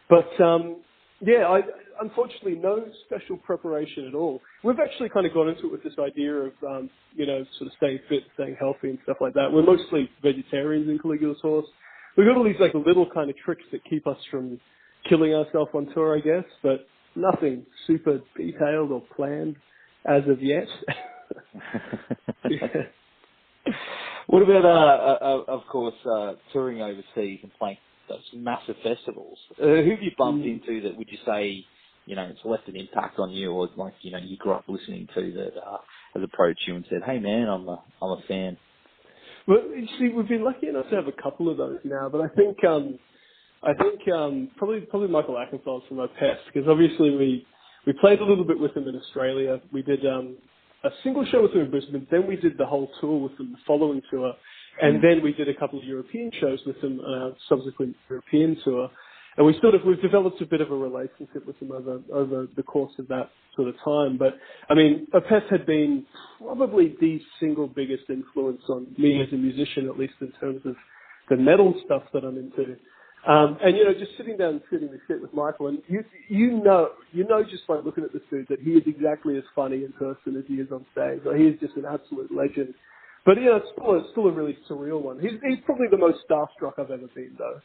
But 0.08 0.40
um, 0.42 0.76
yeah, 1.20 1.48
I 1.48 1.60
unfortunately 2.00 2.54
no 2.54 2.84
special 3.06 3.36
preparation 3.38 4.06
at 4.06 4.14
all. 4.14 4.40
We've 4.62 4.78
actually 4.78 5.08
kind 5.10 5.26
of 5.26 5.34
gone 5.34 5.48
into 5.48 5.66
it 5.66 5.72
with 5.72 5.82
this 5.82 5.94
idea 5.98 6.32
of 6.32 6.52
um, 6.66 6.90
you 7.14 7.26
know 7.26 7.44
sort 7.58 7.68
of 7.68 7.76
staying 7.76 7.98
fit, 8.08 8.22
staying 8.34 8.56
healthy, 8.58 8.90
and 8.90 8.98
stuff 9.02 9.18
like 9.20 9.34
that. 9.34 9.52
We're 9.52 9.62
mostly 9.62 10.08
vegetarians 10.22 10.88
in 10.88 10.98
Caligula's 10.98 11.40
Horse. 11.42 11.66
We've 12.16 12.26
got 12.26 12.36
all 12.36 12.44
these 12.44 12.56
like 12.60 12.74
little 12.74 13.08
kind 13.12 13.28
of 13.30 13.36
tricks 13.36 13.64
that 13.72 13.84
keep 13.84 14.06
us 14.06 14.18
from 14.30 14.58
killing 15.08 15.34
ourselves 15.34 15.70
on 15.74 15.86
tour, 15.94 16.16
I 16.16 16.20
guess, 16.20 16.44
but 16.62 16.86
nothing 17.14 17.66
super 17.86 18.20
detailed 18.36 18.90
or 18.90 19.02
planned 19.14 19.56
as 20.04 20.22
of 20.28 20.42
yet. 20.42 20.66
what 24.26 24.42
about, 24.42 24.64
uh, 24.64 25.24
uh, 25.24 25.44
of 25.48 25.62
course, 25.70 25.94
uh, 26.10 26.34
touring 26.52 26.80
overseas 26.82 27.40
and 27.42 27.52
playing 27.58 27.78
those 28.08 28.20
massive 28.34 28.76
festivals? 28.82 29.38
Uh, 29.60 29.64
who 29.66 29.90
have 29.90 30.02
you 30.02 30.10
bumped 30.16 30.44
Mm. 30.46 30.60
into 30.68 30.82
that 30.88 30.96
would 30.96 31.08
you 31.10 31.18
say, 31.26 31.64
you 32.06 32.14
know, 32.16 32.22
it's 32.30 32.44
left 32.44 32.68
an 32.68 32.76
impact 32.76 33.18
on 33.18 33.30
you 33.30 33.52
or 33.52 33.68
like, 33.76 33.94
you 34.02 34.10
know, 34.12 34.18
you 34.18 34.36
grew 34.36 34.52
up 34.52 34.64
listening 34.68 35.08
to 35.14 35.32
that 35.32 35.56
uh, 35.58 35.78
has 36.14 36.22
approached 36.22 36.60
you 36.66 36.76
and 36.76 36.84
said, 36.88 37.02
hey 37.04 37.18
man, 37.18 37.48
I'm 37.48 37.68
a, 37.68 37.82
I'm 38.00 38.10
a 38.10 38.22
fan? 38.28 38.56
Well, 39.46 39.62
you 39.74 39.86
see, 39.98 40.08
we've 40.08 40.28
been 40.28 40.44
lucky 40.44 40.68
enough 40.68 40.88
to 40.90 40.96
have 40.96 41.06
a 41.06 41.22
couple 41.22 41.48
of 41.48 41.56
those 41.56 41.78
now, 41.84 42.08
but 42.08 42.20
I 42.20 42.28
think 42.28 42.62
um, 42.64 42.98
I 43.62 43.74
think 43.74 44.00
um, 44.12 44.50
probably 44.56 44.80
probably 44.80 45.08
Mikael 45.08 45.34
Åkerfeldt 45.36 45.86
from 45.88 45.98
Opeth 45.98 46.38
because 46.52 46.68
obviously 46.68 47.10
we 47.10 47.46
we 47.86 47.92
played 47.94 48.20
a 48.20 48.24
little 48.24 48.44
bit 48.44 48.58
with 48.58 48.76
him 48.76 48.88
in 48.88 48.96
Australia. 48.96 49.60
We 49.72 49.82
did 49.82 50.04
um, 50.04 50.36
a 50.84 50.90
single 51.02 51.24
show 51.26 51.42
with 51.42 51.52
him 51.52 51.62
in 51.62 51.70
Brisbane, 51.70 52.06
then 52.10 52.26
we 52.26 52.36
did 52.36 52.58
the 52.58 52.66
whole 52.66 52.90
tour 53.00 53.18
with 53.18 53.36
them 53.38 53.52
the 53.52 53.58
following 53.66 54.02
tour, 54.10 54.32
and 54.82 55.02
then 55.02 55.22
we 55.22 55.32
did 55.32 55.48
a 55.48 55.54
couple 55.54 55.78
of 55.78 55.84
European 55.84 56.30
shows 56.40 56.60
with 56.66 56.76
him 56.82 57.00
on 57.00 57.22
our 57.22 57.32
subsequent 57.48 57.96
European 58.10 58.56
tour. 58.64 58.90
And 59.36 59.46
we 59.46 59.58
sort 59.60 59.74
of 59.74 59.82
we've 59.84 60.00
developed 60.00 60.40
a 60.40 60.46
bit 60.46 60.60
of 60.60 60.70
a 60.70 60.76
relationship 60.76 61.46
with 61.46 61.56
him 61.58 61.72
over 61.72 62.00
over 62.12 62.46
the 62.56 62.62
course 62.62 62.92
of 62.98 63.08
that 63.08 63.30
sort 63.54 63.68
of 63.68 63.74
time. 63.84 64.16
But 64.18 64.34
I 64.70 64.74
mean, 64.74 65.06
Opeth 65.14 65.50
had 65.50 65.66
been 65.66 66.06
probably 66.38 66.96
the 67.00 67.20
single 67.40 67.66
biggest 67.66 68.04
influence 68.08 68.62
on 68.68 68.86
me 68.96 69.22
as 69.22 69.32
a 69.32 69.36
musician, 69.36 69.88
at 69.88 69.98
least 69.98 70.14
in 70.20 70.32
terms 70.40 70.62
of 70.64 70.74
the 71.28 71.36
metal 71.36 71.74
stuff 71.84 72.02
that 72.12 72.24
I'm 72.24 72.38
into. 72.38 72.76
Um, 73.26 73.58
and 73.60 73.76
you 73.76 73.84
know, 73.84 73.92
just 73.92 74.16
sitting 74.16 74.36
down 74.36 74.54
and 74.54 74.60
shooting 74.70 74.88
the 74.88 75.00
shit 75.08 75.20
with 75.20 75.34
Mikael, 75.34 75.68
and 75.68 75.82
you 75.88 76.04
you 76.28 76.62
know 76.62 76.90
you 77.12 77.26
know 77.26 77.42
just 77.42 77.66
by 77.66 77.76
looking 77.76 78.04
at 78.04 78.12
this 78.12 78.22
dude 78.30 78.46
that 78.48 78.60
he 78.60 78.72
is 78.72 78.84
exactly 78.86 79.36
as 79.36 79.44
funny 79.54 79.84
in 79.84 79.92
person 79.92 80.36
as 80.36 80.44
he 80.46 80.54
is 80.54 80.68
on 80.70 80.86
stage. 80.92 81.20
Like, 81.26 81.36
he 81.36 81.44
is 81.44 81.60
just 81.60 81.76
an 81.76 81.84
absolute 81.84 82.30
legend. 82.34 82.72
But 83.26 83.38
you 83.38 83.46
know, 83.46 83.56
it's 83.56 83.66
still 83.72 83.96
it's 83.96 84.08
still 84.12 84.28
a 84.28 84.32
really 84.32 84.56
surreal 84.70 85.02
one. 85.02 85.18
He's 85.18 85.32
he's 85.42 85.58
probably 85.66 85.88
the 85.90 85.98
most 85.98 86.18
starstruck 86.30 86.78
I've 86.78 86.92
ever 86.92 87.08
been 87.14 87.32
though. 87.36 87.60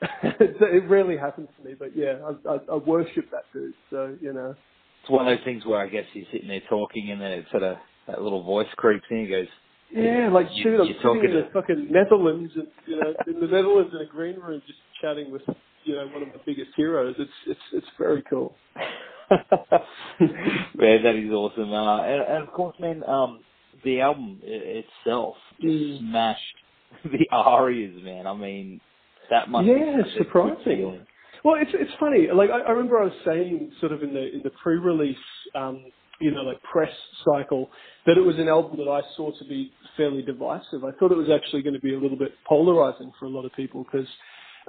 It 0.00 0.88
rarely 0.88 1.16
happens 1.16 1.48
to 1.58 1.68
me, 1.68 1.74
but 1.78 1.96
yeah, 1.96 2.14
I, 2.24 2.52
I, 2.54 2.58
I 2.72 2.76
worship 2.76 3.30
that 3.32 3.44
dude. 3.52 3.74
So 3.90 4.16
you 4.20 4.32
know, 4.32 4.54
It's 5.02 5.10
one 5.10 5.26
of 5.26 5.36
those 5.36 5.44
things 5.44 5.64
where 5.66 5.80
I 5.80 5.88
guess 5.88 6.04
you're 6.14 6.26
sitting 6.32 6.48
there 6.48 6.62
talking 6.68 7.10
and 7.10 7.20
then 7.20 7.32
it 7.32 7.46
sort 7.50 7.62
of, 7.64 7.76
that 8.06 8.22
little 8.22 8.42
voice 8.42 8.68
creeps 8.76 9.04
in 9.10 9.18
and 9.18 9.28
goes, 9.28 9.46
yeah, 9.90 10.28
like 10.32 10.46
You- 10.52 10.64
dude, 10.64 10.80
I'm 10.80 10.86
sitting 10.86 11.02
talking 11.02 11.24
in 11.24 11.34
the 11.36 11.42
to- 11.42 11.50
fucking 11.52 11.88
Netherlands, 11.90 12.52
and 12.54 12.66
you 12.86 12.96
know, 13.00 13.14
in 13.26 13.40
the 13.40 13.46
Netherlands 13.46 13.92
in 13.94 14.00
a 14.00 14.06
green 14.06 14.36
room, 14.38 14.62
just 14.66 14.78
chatting 15.00 15.30
with 15.32 15.42
you 15.84 15.94
know 15.96 16.06
one 16.08 16.22
of 16.22 16.28
my 16.28 16.40
biggest 16.46 16.70
heroes. 16.76 17.14
It's 17.18 17.30
it's 17.46 17.60
it's 17.72 17.86
very 17.98 18.22
cool. 18.30 18.54
man, 19.30 21.02
that 21.02 21.14
is 21.14 21.30
awesome. 21.32 21.72
Uh, 21.72 22.02
and, 22.02 22.22
and 22.22 22.42
of 22.48 22.52
course, 22.52 22.76
man, 22.80 23.02
um, 23.08 23.40
the 23.84 24.00
album 24.00 24.40
itself 24.42 25.36
just 25.60 25.68
Mm. 25.74 25.98
smashed 26.00 26.56
the 27.04 27.26
ARIAs, 27.32 28.02
man. 28.02 28.26
I 28.26 28.34
mean, 28.34 28.80
that 29.30 29.48
must 29.48 29.66
Yeah, 29.66 29.74
be 29.74 29.80
such 29.80 29.94
a 30.00 30.02
good 30.02 30.18
surprising. 30.18 31.06
Well, 31.44 31.54
it's 31.60 31.70
it's 31.74 31.92
funny. 32.00 32.28
Like 32.34 32.50
I, 32.50 32.60
I 32.60 32.70
remember 32.70 32.98
I 32.98 33.04
was 33.04 33.12
saying, 33.24 33.72
sort 33.80 33.92
of 33.92 34.02
in 34.02 34.12
the 34.12 34.32
in 34.34 34.40
the 34.42 34.50
pre-release, 34.62 35.16
um, 35.54 35.84
you 36.20 36.30
know, 36.32 36.42
like 36.42 36.60
press 36.62 36.90
cycle, 37.24 37.70
that 38.06 38.18
it 38.18 38.22
was 38.22 38.38
an 38.38 38.48
album 38.48 38.76
that 38.78 38.90
I 38.90 39.00
saw 39.16 39.30
to 39.30 39.44
be 39.44 39.72
fairly 39.96 40.22
divisive. 40.22 40.84
I 40.84 40.90
thought 40.98 41.12
it 41.12 41.16
was 41.16 41.28
actually 41.30 41.62
going 41.62 41.74
to 41.74 41.80
be 41.80 41.94
a 41.94 41.98
little 41.98 42.18
bit 42.18 42.32
polarizing 42.46 43.12
for 43.18 43.26
a 43.26 43.28
lot 43.28 43.44
of 43.44 43.52
people 43.52 43.84
because, 43.84 44.06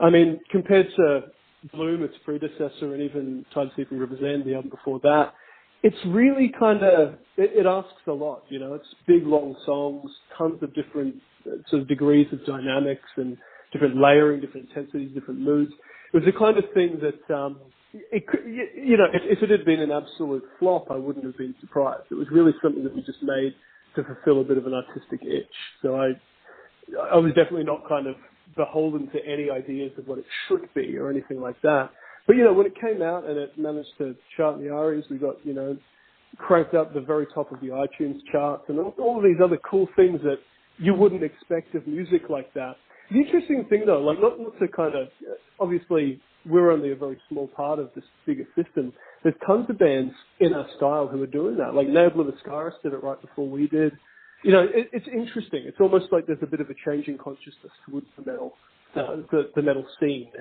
I 0.01 0.09
mean, 0.09 0.39
compared 0.51 0.87
to 0.97 1.23
Bloom, 1.73 2.03
its 2.03 2.15
predecessor, 2.23 2.93
and 2.93 3.01
even 3.01 3.45
Sea 3.53 3.83
from 3.85 3.99
River's 3.99 4.21
End, 4.23 4.45
the 4.45 4.55
album 4.55 4.69
before 4.69 4.99
that, 5.03 5.33
it's 5.83 5.97
really 6.07 6.51
kind 6.57 6.83
of 6.83 7.15
it, 7.35 7.51
it 7.53 7.65
asks 7.65 8.01
a 8.07 8.11
lot. 8.11 8.43
You 8.49 8.59
know, 8.59 8.75
it's 8.75 8.87
big, 9.07 9.25
long 9.25 9.55
songs, 9.65 10.09
tons 10.37 10.61
of 10.61 10.73
different 10.73 11.15
uh, 11.45 11.55
sort 11.69 11.81
of 11.81 11.87
degrees 11.87 12.27
of 12.31 12.45
dynamics 12.45 13.09
and 13.17 13.37
different 13.71 13.97
layering, 13.97 14.41
different 14.41 14.69
intensities, 14.69 15.11
different 15.13 15.39
moods. 15.39 15.71
It 16.13 16.17
was 16.17 16.25
the 16.25 16.37
kind 16.37 16.57
of 16.57 16.65
thing 16.73 16.99
that 17.01 17.33
um, 17.33 17.59
it 17.93 18.23
you 18.45 18.97
know, 18.97 19.05
if, 19.13 19.21
if 19.25 19.43
it 19.43 19.49
had 19.49 19.65
been 19.65 19.79
an 19.79 19.91
absolute 19.91 20.43
flop, 20.59 20.87
I 20.91 20.95
wouldn't 20.95 21.25
have 21.25 21.37
been 21.37 21.55
surprised. 21.59 22.05
It 22.11 22.15
was 22.15 22.27
really 22.31 22.53
something 22.61 22.83
that 22.83 22.95
we 22.95 23.01
just 23.01 23.21
made 23.23 23.53
to 23.95 24.03
fulfill 24.03 24.41
a 24.41 24.43
bit 24.43 24.57
of 24.57 24.67
an 24.67 24.73
artistic 24.73 25.21
itch. 25.23 25.55
So 25.81 25.95
I, 25.95 26.11
I 27.11 27.17
was 27.17 27.33
definitely 27.33 27.63
not 27.63 27.87
kind 27.87 28.07
of 28.07 28.15
beholden 28.55 29.09
to 29.11 29.19
any 29.25 29.49
ideas 29.49 29.91
of 29.97 30.07
what 30.07 30.19
it 30.19 30.25
should 30.47 30.67
be 30.73 30.97
or 30.97 31.09
anything 31.09 31.39
like 31.39 31.59
that. 31.61 31.89
But 32.27 32.35
you 32.35 32.43
know, 32.43 32.53
when 32.53 32.67
it 32.67 32.79
came 32.79 33.01
out 33.01 33.25
and 33.25 33.37
it 33.37 33.57
managed 33.57 33.89
to 33.97 34.15
chart 34.37 34.57
in 34.59 34.63
the 34.63 34.71
ARIAs, 34.71 35.05
we 35.09 35.17
got 35.17 35.43
you 35.43 35.53
know 35.53 35.77
cranked 36.37 36.75
up 36.75 36.93
the 36.93 37.01
very 37.01 37.25
top 37.33 37.51
of 37.51 37.59
the 37.59 37.67
iTunes 37.67 38.19
charts 38.31 38.63
and 38.67 38.79
all, 38.79 38.93
all 38.99 39.17
of 39.17 39.23
these 39.23 39.41
other 39.43 39.57
cool 39.69 39.87
things 39.95 40.21
that 40.21 40.37
you 40.77 40.93
wouldn't 40.93 41.23
expect 41.23 41.73
of 41.73 41.87
music 41.87 42.29
like 42.29 42.53
that. 42.53 42.75
The 43.11 43.17
interesting 43.17 43.65
thing 43.69 43.83
though, 43.85 43.99
like 43.99 44.19
not, 44.19 44.39
not 44.39 44.59
to 44.59 44.67
kind 44.67 44.95
of, 44.95 45.07
obviously 45.59 46.21
we're 46.45 46.71
only 46.71 46.91
a 46.91 46.95
very 46.95 47.17
small 47.29 47.47
part 47.47 47.79
of 47.79 47.89
this 47.95 48.03
bigger 48.25 48.47
system. 48.55 48.93
There's 49.23 49.35
tons 49.45 49.65
of 49.69 49.77
bands 49.77 50.13
in 50.39 50.53
our 50.53 50.67
style 50.77 51.07
who 51.07 51.21
are 51.21 51.27
doing 51.27 51.57
that. 51.57 51.73
Like 51.73 51.87
Nail 51.87 52.11
the 52.11 52.33
Scaris 52.45 52.73
did 52.83 52.93
it 52.93 53.03
right 53.03 53.19
before 53.19 53.47
we 53.47 53.67
did. 53.67 53.93
You 54.43 54.53
know, 54.53 54.61
it, 54.61 54.89
it's 54.93 55.07
interesting. 55.07 55.63
It's 55.65 55.79
almost 55.81 56.05
like 56.11 56.27
there's 56.27 56.39
a 56.41 56.47
bit 56.47 56.61
of 56.61 56.69
a 56.69 56.75
change 56.85 57.07
in 57.07 57.17
consciousness 57.17 57.73
towards 57.87 58.07
the 58.17 58.31
metal, 58.31 58.53
uh, 58.95 59.17
the, 59.31 59.51
the 59.55 59.61
metal 59.61 59.85
scene. 59.99 60.31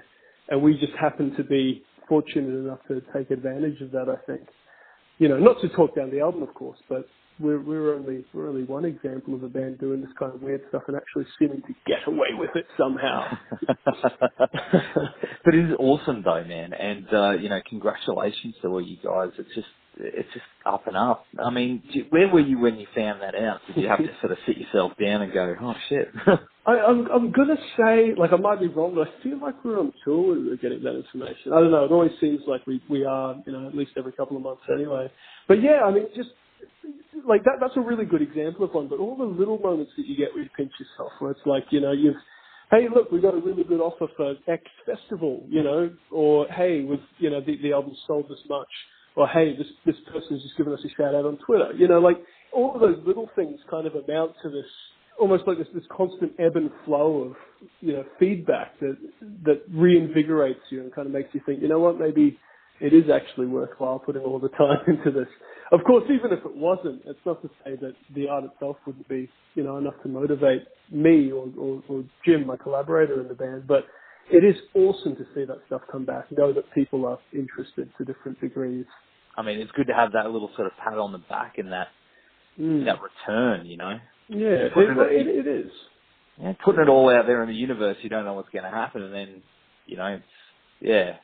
And 0.48 0.62
we 0.62 0.75
just 0.75 0.92
happen 0.98 1.34
to 1.37 1.42
be 1.42 1.82
fortunate 2.08 2.54
enough 2.54 2.78
to 2.88 3.02
take 3.14 3.30
advantage 3.30 3.80
of 3.80 3.90
that, 3.92 4.08
I 4.08 4.16
think. 4.26 4.46
You 5.18 5.28
know, 5.28 5.38
not 5.38 5.60
to 5.62 5.68
talk 5.70 5.96
down 5.96 6.10
the 6.10 6.20
album, 6.20 6.42
of 6.42 6.54
course, 6.54 6.78
but 6.88 7.08
we're 7.40 7.61
we're 7.61 7.95
only 7.95 8.25
we're 8.33 8.49
only 8.49 8.64
one 8.64 8.85
example 8.85 9.35
of 9.35 9.42
a 9.42 9.49
band 9.49 9.78
doing 9.78 10.00
this 10.00 10.11
kind 10.18 10.35
of 10.35 10.42
weird 10.42 10.62
stuff 10.68 10.83
and 10.88 10.97
actually 10.97 11.26
seeming 11.38 11.62
to 11.62 11.75
get 11.87 12.07
away 12.07 12.28
with 12.37 12.50
it 12.54 12.66
somehow. 12.76 13.37
but 15.45 15.54
it 15.54 15.71
is 15.71 15.76
awesome 15.78 16.23
though, 16.25 16.45
man, 16.45 16.73
and 16.73 17.07
uh, 17.12 17.30
you 17.33 17.49
know, 17.49 17.61
congratulations 17.68 18.54
to 18.62 18.68
all 18.68 18.80
you 18.80 18.97
guys. 19.02 19.30
It's 19.38 19.54
just 19.54 19.68
it's 20.00 20.28
just 20.33 20.45
up 20.64 20.87
and 20.87 20.97
up. 20.97 21.25
I 21.45 21.50
mean, 21.50 21.83
where 22.11 22.28
were 22.28 22.40
you 22.40 22.59
when 22.59 22.76
you 22.78 22.87
found 22.95 23.23
that 23.23 23.35
out? 23.35 23.61
Did 23.66 23.83
you 23.83 23.88
have 23.88 23.99
to 23.99 24.11
sort 24.21 24.33
of 24.33 24.38
sit 24.47 24.57
yourself 24.57 24.92
down 25.00 25.23
and 25.23 25.33
go, 25.33 25.54
oh 25.61 25.75
shit? 25.88 26.09
I, 26.66 26.73
I'm 26.73 27.07
I'm 27.11 27.33
gonna 27.33 27.57
say 27.76 28.14
like 28.16 28.33
I 28.33 28.37
might 28.37 28.61
be 28.61 28.68
wrong, 28.68 28.95
but 28.95 29.09
I 29.09 29.23
feel 29.23 29.40
like 29.40 29.64
we're 29.64 29.78
on 29.78 29.92
tour 30.04 30.30
when 30.35 30.45
we 30.45 30.50
were 30.50 30.57
getting 30.57 30.83
that 30.83 30.97
information. 30.97 31.52
I 31.52 31.61
don't 31.61 31.71
know. 31.71 31.85
It 31.85 31.92
always 31.92 32.12
seems 32.21 32.40
like 32.47 32.66
we 32.66 32.83
we 32.88 33.04
are, 33.04 33.37
you 33.47 33.52
know, 33.52 33.68
at 33.68 33.75
least 33.76 33.92
every 33.97 34.12
couple 34.12 34.37
of 34.37 34.42
months 34.42 34.62
anyway. 34.73 35.11
But 35.47 35.62
yeah, 35.62 35.80
I 35.85 35.90
mean, 35.90 36.07
just 36.14 36.30
like 37.26 37.44
that. 37.44 37.58
That's 37.60 37.76
a 37.76 37.80
really 37.80 38.04
good 38.04 38.22
example 38.22 38.64
of 38.64 38.72
one. 38.72 38.88
But 38.88 38.98
all 38.98 39.16
the 39.16 39.24
little 39.24 39.58
moments 39.58 39.92
that 39.96 40.06
you 40.06 40.16
get 40.16 40.34
where 40.34 40.42
you 40.42 40.50
pinch 40.56 40.72
yourself, 40.78 41.12
where 41.18 41.32
it's 41.32 41.46
like, 41.46 41.64
you 41.70 41.80
know, 41.80 41.92
you've 41.92 42.16
hey, 42.70 42.86
look, 42.94 43.10
we 43.10 43.20
got 43.20 43.34
a 43.34 43.40
really 43.40 43.64
good 43.64 43.80
offer 43.80 44.06
for 44.16 44.34
X 44.46 44.62
festival, 44.84 45.42
you 45.48 45.62
know, 45.62 45.90
or 46.10 46.46
hey, 46.48 46.82
with 46.82 47.00
you 47.18 47.30
know 47.30 47.40
the 47.40 47.56
the 47.62 47.72
album 47.72 47.94
sold 48.06 48.28
this 48.28 48.38
much 48.48 48.68
or 49.18 49.26
hey, 49.28 49.56
this 49.56 49.66
this 49.84 49.96
person's 50.12 50.42
just 50.42 50.56
given 50.56 50.72
us 50.72 50.80
a 50.84 50.88
shout 50.96 51.14
out 51.14 51.24
on 51.24 51.38
Twitter. 51.44 51.72
You 51.76 51.88
know, 51.88 51.98
like 51.98 52.16
all 52.52 52.74
of 52.74 52.80
those 52.80 52.98
little 53.04 53.28
things 53.34 53.58
kind 53.70 53.86
of 53.86 53.94
amount 53.94 54.32
to 54.42 54.48
this 54.48 54.66
almost 55.18 55.42
like 55.46 55.58
this 55.58 55.66
this 55.74 55.84
constant 55.90 56.32
ebb 56.38 56.56
and 56.56 56.70
flow 56.84 57.24
of 57.24 57.32
you 57.80 57.92
know 57.92 58.04
feedback 58.20 58.78
that 58.80 58.96
that 59.44 59.70
reinvigorates 59.72 60.62
you 60.70 60.82
and 60.82 60.94
kind 60.94 61.06
of 61.06 61.12
makes 61.12 61.30
you 61.32 61.40
think, 61.44 61.60
you 61.60 61.68
know 61.68 61.80
what, 61.80 61.98
maybe 61.98 62.38
it 62.80 62.92
is 62.92 63.11
actually 63.11 63.47
worthwhile 63.47 63.99
putting 63.99 64.23
all 64.23 64.38
the 64.38 64.49
time 64.50 64.78
into 64.87 65.11
this. 65.11 65.28
Of 65.73 65.80
course, 65.85 66.04
even 66.04 66.32
if 66.32 66.44
it 66.44 66.56
wasn't, 66.56 67.02
it's 67.04 67.20
not 67.26 67.42
to 67.42 67.50
say 67.64 67.76
that 67.76 67.94
the 68.14 68.28
art 68.28 68.44
itself 68.44 68.76
wouldn't 68.87 69.08
be, 69.08 69.28
you 69.54 69.62
know, 69.62 69.76
enough 69.76 69.94
to 70.02 70.08
motivate 70.08 70.62
me 70.90 71.30
or, 71.30 71.49
or, 71.58 71.82
or 71.88 72.04
Jim, 72.25 72.47
my 72.47 72.56
collaborator 72.56 73.20
in 73.20 73.28
the 73.28 73.35
band. 73.35 73.66
But 73.66 73.85
it 74.30 74.44
is 74.44 74.56
awesome 74.75 75.16
to 75.16 75.25
see 75.35 75.44
that 75.44 75.58
stuff 75.66 75.82
come 75.90 76.04
back, 76.04 76.26
know 76.30 76.52
that 76.52 76.64
people 76.75 77.06
are 77.06 77.18
interested 77.32 77.90
to 77.99 78.04
different 78.04 78.40
degrees. 78.40 78.87
I 79.37 79.42
mean, 79.42 79.58
it's 79.58 79.70
good 79.73 79.87
to 79.88 79.94
have 79.94 80.12
that 80.12 80.30
little 80.30 80.50
sort 80.56 80.66
of 80.66 80.73
pat 80.82 80.99
on 80.99 81.12
the 81.12 81.18
back 81.18 81.58
and 81.58 81.73
that 81.73 81.88
mm. 82.58 82.85
that 82.85 82.99
return, 83.00 83.66
you 83.66 83.76
know. 83.76 83.99
Yeah, 84.28 84.68
it, 84.68 84.73
it, 84.76 85.26
it, 85.26 85.47
it 85.47 85.66
is. 85.66 85.70
Yeah, 86.40 86.52
putting 86.64 86.82
it 86.82 86.88
all 86.88 87.11
out 87.11 87.26
there 87.26 87.42
in 87.42 87.49
the 87.49 87.54
universe, 87.54 87.97
you 88.02 88.11
don't 88.11 88.25
know 88.25 88.35
what's 88.35 88.50
going 88.50 88.64
to 88.64 88.70
happen, 88.70 89.02
and 89.02 89.12
then, 89.12 89.42
you 89.87 89.97
know, 89.97 90.06
it's, 90.06 90.25
yeah. 90.80 91.16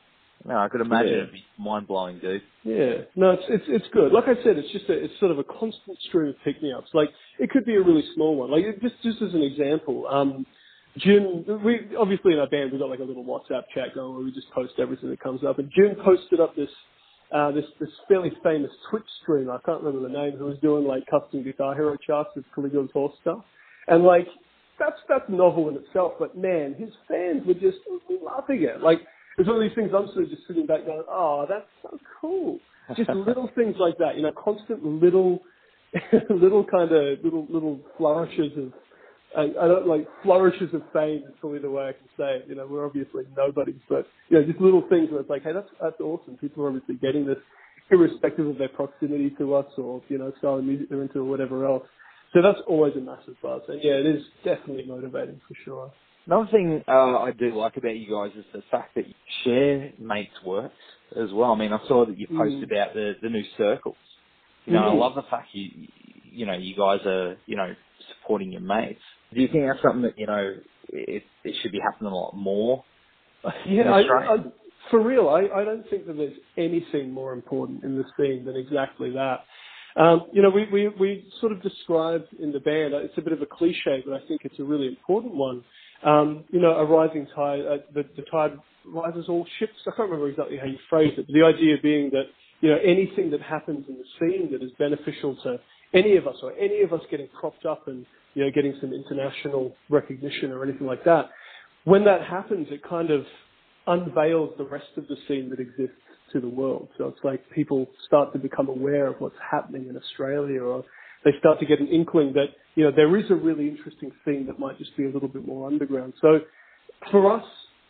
No, 0.47 0.59
I 0.59 0.69
could 0.69 0.81
imagine 0.81 1.11
yeah. 1.11 1.17
it'd 1.17 1.33
be 1.33 1.43
mind 1.57 1.87
blowing, 1.87 2.19
dude. 2.19 2.43
Yeah, 2.63 3.09
no, 3.15 3.31
it's 3.31 3.43
it's 3.49 3.65
it's 3.67 3.85
good. 3.91 4.11
Like 4.11 4.25
I 4.25 4.35
said, 4.43 4.57
it's 4.57 4.71
just 4.71 4.87
a, 4.89 4.93
it's 4.93 5.19
sort 5.19 5.31
of 5.31 5.39
a 5.39 5.43
constant 5.43 5.97
stream 6.07 6.29
of 6.29 6.35
pick 6.43 6.61
me 6.61 6.71
ups. 6.71 6.89
Like 6.93 7.09
it 7.39 7.49
could 7.49 7.65
be 7.65 7.75
a 7.75 7.81
really 7.81 8.03
small 8.13 8.35
one. 8.35 8.51
Like 8.51 8.63
just 8.79 8.95
just 9.01 9.21
as 9.23 9.33
an 9.33 9.41
example, 9.41 10.05
um, 10.07 10.45
Jim, 10.97 11.45
we 11.63 11.95
obviously 11.97 12.33
in 12.33 12.39
our 12.39 12.47
band 12.47 12.71
we've 12.71 12.79
got 12.79 12.91
like 12.91 12.99
a 12.99 13.03
little 13.03 13.25
WhatsApp 13.25 13.63
chat 13.73 13.95
going 13.95 14.15
where 14.15 14.23
we 14.23 14.31
just 14.31 14.49
post 14.51 14.73
everything 14.77 15.09
that 15.09 15.19
comes 15.19 15.43
up. 15.43 15.57
And 15.57 15.71
Jim 15.75 15.95
posted 16.03 16.39
up 16.39 16.55
this 16.55 16.69
uh, 17.33 17.49
this 17.51 17.65
this 17.79 17.89
fairly 18.07 18.31
famous 18.43 18.71
Twitch 18.91 19.07
stream. 19.23 19.49
I 19.49 19.57
can't 19.65 19.81
remember 19.81 20.07
the 20.07 20.13
name, 20.13 20.37
who 20.37 20.45
was 20.45 20.59
doing 20.61 20.85
like 20.85 21.03
custom 21.07 21.43
Guitar 21.43 21.73
Hero 21.73 21.97
charts 22.05 22.29
with 22.35 22.45
Caligula's 22.55 22.91
Horse 22.93 23.13
stuff. 23.21 23.39
And 23.87 24.03
like 24.03 24.27
that's 24.77 24.99
that's 25.09 25.27
novel 25.27 25.69
in 25.69 25.75
itself, 25.75 26.13
but 26.19 26.37
man, 26.37 26.75
his 26.77 26.89
fans 27.07 27.47
were 27.47 27.55
just 27.55 27.77
laughing 28.23 28.63
at 28.69 28.77
it. 28.77 28.81
Like 28.81 28.99
it's 29.37 29.47
one 29.47 29.57
of 29.57 29.63
these 29.63 29.75
things 29.75 29.91
I'm 29.95 30.07
sort 30.07 30.23
of 30.25 30.29
just 30.29 30.47
sitting 30.47 30.65
back 30.65 30.85
going, 30.85 31.03
Oh, 31.09 31.45
that's 31.47 31.67
so 31.81 31.97
cool. 32.21 32.59
Just 32.95 33.09
little 33.27 33.49
things 33.55 33.75
like 33.79 33.97
that, 33.99 34.15
you 34.15 34.23
know, 34.23 34.31
constant 34.31 34.83
little 34.83 35.39
little 36.29 36.65
kind 36.65 36.91
of 36.91 37.23
little 37.23 37.47
little 37.49 37.79
flourishes 37.97 38.51
of 38.57 38.73
I, 39.35 39.43
I 39.61 39.67
don't 39.67 39.87
like 39.87 40.07
flourishes 40.23 40.73
of 40.73 40.81
fame 40.93 41.23
is 41.27 41.33
probably 41.39 41.59
the 41.59 41.69
way 41.69 41.89
I 41.89 41.91
can 41.91 42.07
say 42.17 42.37
it. 42.37 42.45
You 42.47 42.55
know, 42.55 42.67
we're 42.69 42.85
obviously 42.85 43.23
nobodies, 43.35 43.81
but 43.89 44.07
you 44.29 44.39
know, 44.39 44.45
just 44.45 44.61
little 44.61 44.83
things 44.89 45.11
where 45.11 45.21
it's 45.21 45.29
like, 45.29 45.43
hey, 45.43 45.53
that's 45.53 45.67
that's 45.81 45.99
awesome. 45.99 46.37
People 46.37 46.63
are 46.63 46.67
obviously 46.67 46.95
getting 46.95 47.25
this, 47.25 47.37
irrespective 47.91 48.47
of 48.47 48.57
their 48.57 48.69
proximity 48.69 49.31
to 49.37 49.55
us 49.55 49.65
or 49.77 50.01
you 50.07 50.17
know, 50.17 50.31
style 50.39 50.57
of 50.57 50.63
music 50.63 50.89
they're 50.89 51.01
into 51.01 51.19
or 51.19 51.25
whatever 51.25 51.65
else. 51.65 51.87
So 52.33 52.41
that's 52.41 52.59
always 52.67 52.93
a 52.95 52.99
massive 52.99 53.35
buzz, 53.41 53.61
and 53.67 53.79
yeah, 53.81 53.93
it 53.93 54.05
is 54.05 54.23
definitely 54.43 54.85
motivating 54.85 55.39
for 55.47 55.55
sure. 55.63 55.91
Another 56.25 56.49
thing 56.51 56.83
uh, 56.87 57.19
I 57.19 57.31
do 57.37 57.55
like 57.55 57.77
about 57.77 57.95
you 57.95 58.09
guys 58.09 58.35
is 58.37 58.45
the 58.53 58.63
fact 58.71 58.95
that 58.95 59.07
you 59.07 59.13
share 59.43 59.91
mates' 59.99 60.31
works 60.45 60.73
as 61.15 61.31
well. 61.31 61.51
I 61.51 61.57
mean, 61.57 61.71
I 61.71 61.79
saw 61.87 62.05
that 62.05 62.17
you 62.17 62.27
posted 62.27 62.69
mm. 62.69 62.71
about 62.71 62.93
the 62.93 63.13
the 63.21 63.29
new 63.29 63.43
circles. 63.57 63.95
You 64.65 64.73
know, 64.73 64.81
mm. 64.81 64.91
I 64.91 64.93
love 64.93 65.15
the 65.15 65.23
fact 65.29 65.49
you 65.53 65.69
you 66.31 66.45
know 66.45 66.53
you 66.53 66.75
guys 66.75 67.05
are 67.05 67.37
you 67.45 67.55
know 67.55 67.73
supporting 68.09 68.51
your 68.51 68.61
mates. 68.61 69.01
Do 69.33 69.41
you 69.41 69.47
think 69.47 69.65
that's 69.67 69.81
something 69.81 70.01
that 70.03 70.17
you 70.17 70.25
know 70.25 70.55
it, 70.89 71.23
it 71.43 71.55
should 71.61 71.71
be 71.71 71.79
happening 71.79 72.11
a 72.11 72.15
lot 72.15 72.35
more? 72.35 72.83
Yeah, 73.67 73.91
I, 73.91 73.99
I, 74.01 74.37
for 74.89 75.01
real, 75.01 75.29
I, 75.29 75.41
I 75.55 75.63
don't 75.63 75.87
think 75.89 76.07
that 76.07 76.17
there's 76.17 76.37
anything 76.57 77.11
more 77.11 77.31
important 77.31 77.83
in 77.83 77.95
the 77.95 78.03
scene 78.17 78.43
than 78.43 78.55
exactly 78.55 79.11
that. 79.11 79.41
Um, 79.95 80.27
you 80.33 80.41
know, 80.41 80.49
we, 80.49 80.67
we, 80.71 80.89
we 80.99 81.27
sort 81.39 81.51
of 81.51 81.61
described 81.61 82.33
in 82.39 82.51
the 82.51 82.59
band, 82.59 82.93
it's 82.93 83.17
a 83.17 83.21
bit 83.21 83.33
of 83.33 83.41
a 83.41 83.45
cliche, 83.45 84.03
but 84.05 84.13
I 84.13 84.27
think 84.27 84.41
it's 84.43 84.59
a 84.59 84.63
really 84.63 84.87
important 84.87 85.35
one. 85.35 85.63
Um, 86.05 86.45
you 86.51 86.61
know, 86.61 86.71
a 86.71 86.85
rising 86.85 87.27
tide, 87.35 87.61
uh, 87.61 87.77
the, 87.93 88.03
the 88.15 88.21
tide 88.31 88.51
rises 88.85 89.25
all 89.27 89.45
ships. 89.59 89.73
I 89.87 89.91
can't 89.97 90.09
remember 90.09 90.29
exactly 90.29 90.57
how 90.57 90.67
you 90.67 90.77
phrased 90.89 91.17
it, 91.17 91.25
but 91.27 91.33
the 91.33 91.43
idea 91.43 91.75
being 91.81 92.11
that, 92.11 92.25
you 92.61 92.69
know, 92.69 92.77
anything 92.77 93.31
that 93.31 93.41
happens 93.41 93.85
in 93.89 93.95
the 93.97 94.05
scene 94.19 94.51
that 94.51 94.63
is 94.63 94.71
beneficial 94.77 95.35
to 95.43 95.59
any 95.95 96.17
of 96.17 96.27
us 96.27 96.35
or 96.43 96.53
any 96.53 96.81
of 96.81 96.93
us 96.93 97.01
getting 97.09 97.27
propped 97.39 97.65
up 97.65 97.87
and 97.87 98.05
you 98.33 98.43
know 98.43 98.51
getting 98.53 98.75
some 98.81 98.93
international 98.93 99.73
recognition 99.89 100.51
or 100.51 100.63
anything 100.63 100.85
like 100.85 101.03
that. 101.05 101.29
When 101.85 102.03
that 102.05 102.21
happens, 102.21 102.67
it 102.69 102.81
kind 102.87 103.11
of 103.11 103.25
unveils 103.87 104.51
the 104.57 104.65
rest 104.65 104.87
of 104.97 105.07
the 105.07 105.15
scene 105.27 105.49
that 105.49 105.59
exists 105.59 105.95
to 106.33 106.41
the 106.41 106.49
world. 106.49 106.89
So 106.97 107.07
it's 107.07 107.23
like 107.23 107.43
people 107.51 107.87
start 108.07 108.33
to 108.33 108.39
become 108.39 108.67
aware 108.67 109.07
of 109.07 109.15
what's 109.19 109.35
happening 109.51 109.87
in 109.87 109.95
Australia 109.95 110.61
or 110.61 110.83
they 111.25 111.31
start 111.39 111.59
to 111.59 111.65
get 111.65 111.81
an 111.81 111.87
inkling 111.87 112.33
that, 112.33 112.49
you 112.75 112.83
know, 112.85 112.91
there 112.95 113.17
is 113.17 113.25
a 113.29 113.35
really 113.35 113.67
interesting 113.67 114.11
scene 114.23 114.45
that 114.45 114.59
might 114.59 114.77
just 114.77 114.95
be 114.95 115.03
a 115.03 115.09
little 115.09 115.27
bit 115.27 115.45
more 115.45 115.67
underground. 115.67 116.13
So 116.21 116.39
for 117.11 117.35
us, 117.35 117.43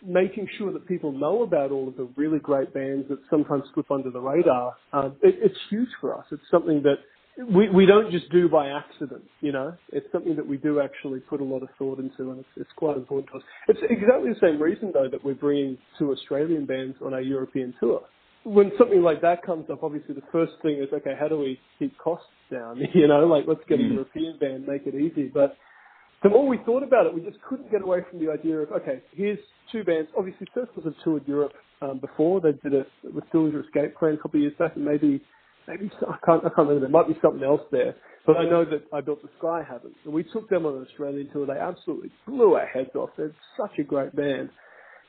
making 0.04 0.48
sure 0.58 0.72
that 0.72 0.88
people 0.88 1.12
know 1.12 1.44
about 1.44 1.72
all 1.72 1.88
of 1.88 1.98
the 1.98 2.08
really 2.16 2.40
great 2.40 2.74
bands 2.74 3.08
that 3.10 3.20
sometimes 3.30 3.64
slip 3.74 3.92
under 3.92 4.10
the 4.10 4.20
radar, 4.20 4.76
um, 4.94 5.16
it, 5.22 5.36
it's 5.42 5.58
huge 5.70 5.90
for 6.00 6.18
us. 6.18 6.26
It's 6.32 6.42
something 6.50 6.82
that 6.84 6.96
we 7.54 7.70
we 7.70 7.86
don't 7.86 8.12
just 8.12 8.32
do 8.32 8.48
by 8.48 8.70
accident, 8.70 9.24
you 9.42 9.52
know. 9.52 9.76
It's 9.92 10.10
something 10.14 10.38
that 10.38 10.48
we 10.48 10.56
do 10.58 10.80
actually 10.80 11.20
put 11.20 11.42
a 11.42 11.44
lot 11.44 11.64
of 11.64 11.70
thought 11.78 12.00
into, 12.00 12.32
and 12.32 12.40
it's 12.40 12.50
it's 12.56 12.70
quite 12.78 12.96
important 12.96 13.30
to 13.32 13.38
us. 13.40 13.44
It's 13.68 13.80
exactly 13.90 14.30
the 14.30 14.40
same 14.42 14.62
reason 14.62 14.92
though 14.94 15.10
that 15.12 15.24
we're 15.24 15.34
bringing 15.34 15.78
two 16.00 16.12
Australian 16.12 16.66
bands 16.66 16.96
on 17.04 17.14
our 17.14 17.22
European 17.22 17.74
tour. 17.80 18.04
When 18.46 18.72
something 18.78 19.02
like 19.02 19.22
that 19.22 19.44
comes 19.44 19.70
up, 19.72 19.84
obviously 19.84 20.14
the 20.16 20.24
first 20.32 20.54
thing 20.62 20.78
is 20.78 20.88
okay, 20.94 21.16
how 21.20 21.28
do 21.28 21.38
we 21.38 21.60
keep 21.80 21.98
costs 21.98 22.28
down? 22.52 22.80
You 22.94 23.08
know, 23.08 23.26
like 23.26 23.46
let's 23.48 23.62
get 23.68 23.80
a 23.80 23.84
mm. 23.84 23.94
European 23.94 24.38
band, 24.40 24.68
make 24.68 24.86
it 24.86 24.96
easy. 24.96 25.32
But 25.34 25.58
the 26.24 26.30
more 26.30 26.48
we 26.48 26.60
thought 26.66 26.84
about 26.84 27.06
it, 27.08 27.14
we 27.14 27.22
just 27.22 27.42
couldn't 27.42 27.72
get 27.72 27.82
away 27.82 28.00
from 28.10 28.24
the 28.24 28.32
idea 28.32 28.58
of 28.60 28.72
okay, 28.72 29.02
here's 29.14 29.40
two 29.72 29.84
bands. 29.84 30.10
Obviously, 30.18 30.48
Circles 30.54 30.86
have 30.86 30.94
toured 31.04 31.28
Europe 31.28 31.54
um, 31.82 32.00
before. 32.00 32.40
They 32.42 32.54
did 32.54 32.74
it 32.74 32.88
with 33.04 33.24
Dillinger 33.34 33.66
Escape 33.66 33.96
Plan 33.96 34.14
a 34.14 34.18
couple 34.18 34.40
of 34.40 34.42
years 34.42 34.54
back, 34.58 34.76
and 34.76 34.86
maybe 34.86 35.22
maybe 35.68 35.92
I 36.08 36.18
can't 36.26 36.46
I 36.46 36.50
can't 36.50 36.68
remember. 36.70 36.82
There 36.82 36.90
might 36.90 37.08
be 37.08 37.18
something 37.22 37.44
else 37.44 37.62
there, 37.72 37.96
but 38.26 38.38
I 38.38 38.46
know 38.46 38.66
that 38.66 38.84
I 38.94 39.02
built 39.02 39.22
the 39.22 39.30
Sky 39.38 39.62
haven't. 39.68 39.96
And 40.04 40.14
we 40.14 40.24
took 40.24 40.50
them 40.50 40.66
on 40.66 40.78
an 40.78 40.88
Australian 40.90 41.30
tour. 41.32 41.46
They 41.46 41.60
absolutely 41.60 42.12
blew 42.28 42.56
our 42.56 42.66
heads 42.66 42.92
off. 42.96 43.10
They're 43.18 43.36
such 43.58 43.78
a 43.80 43.84
great 43.84 44.16
band. 44.16 44.50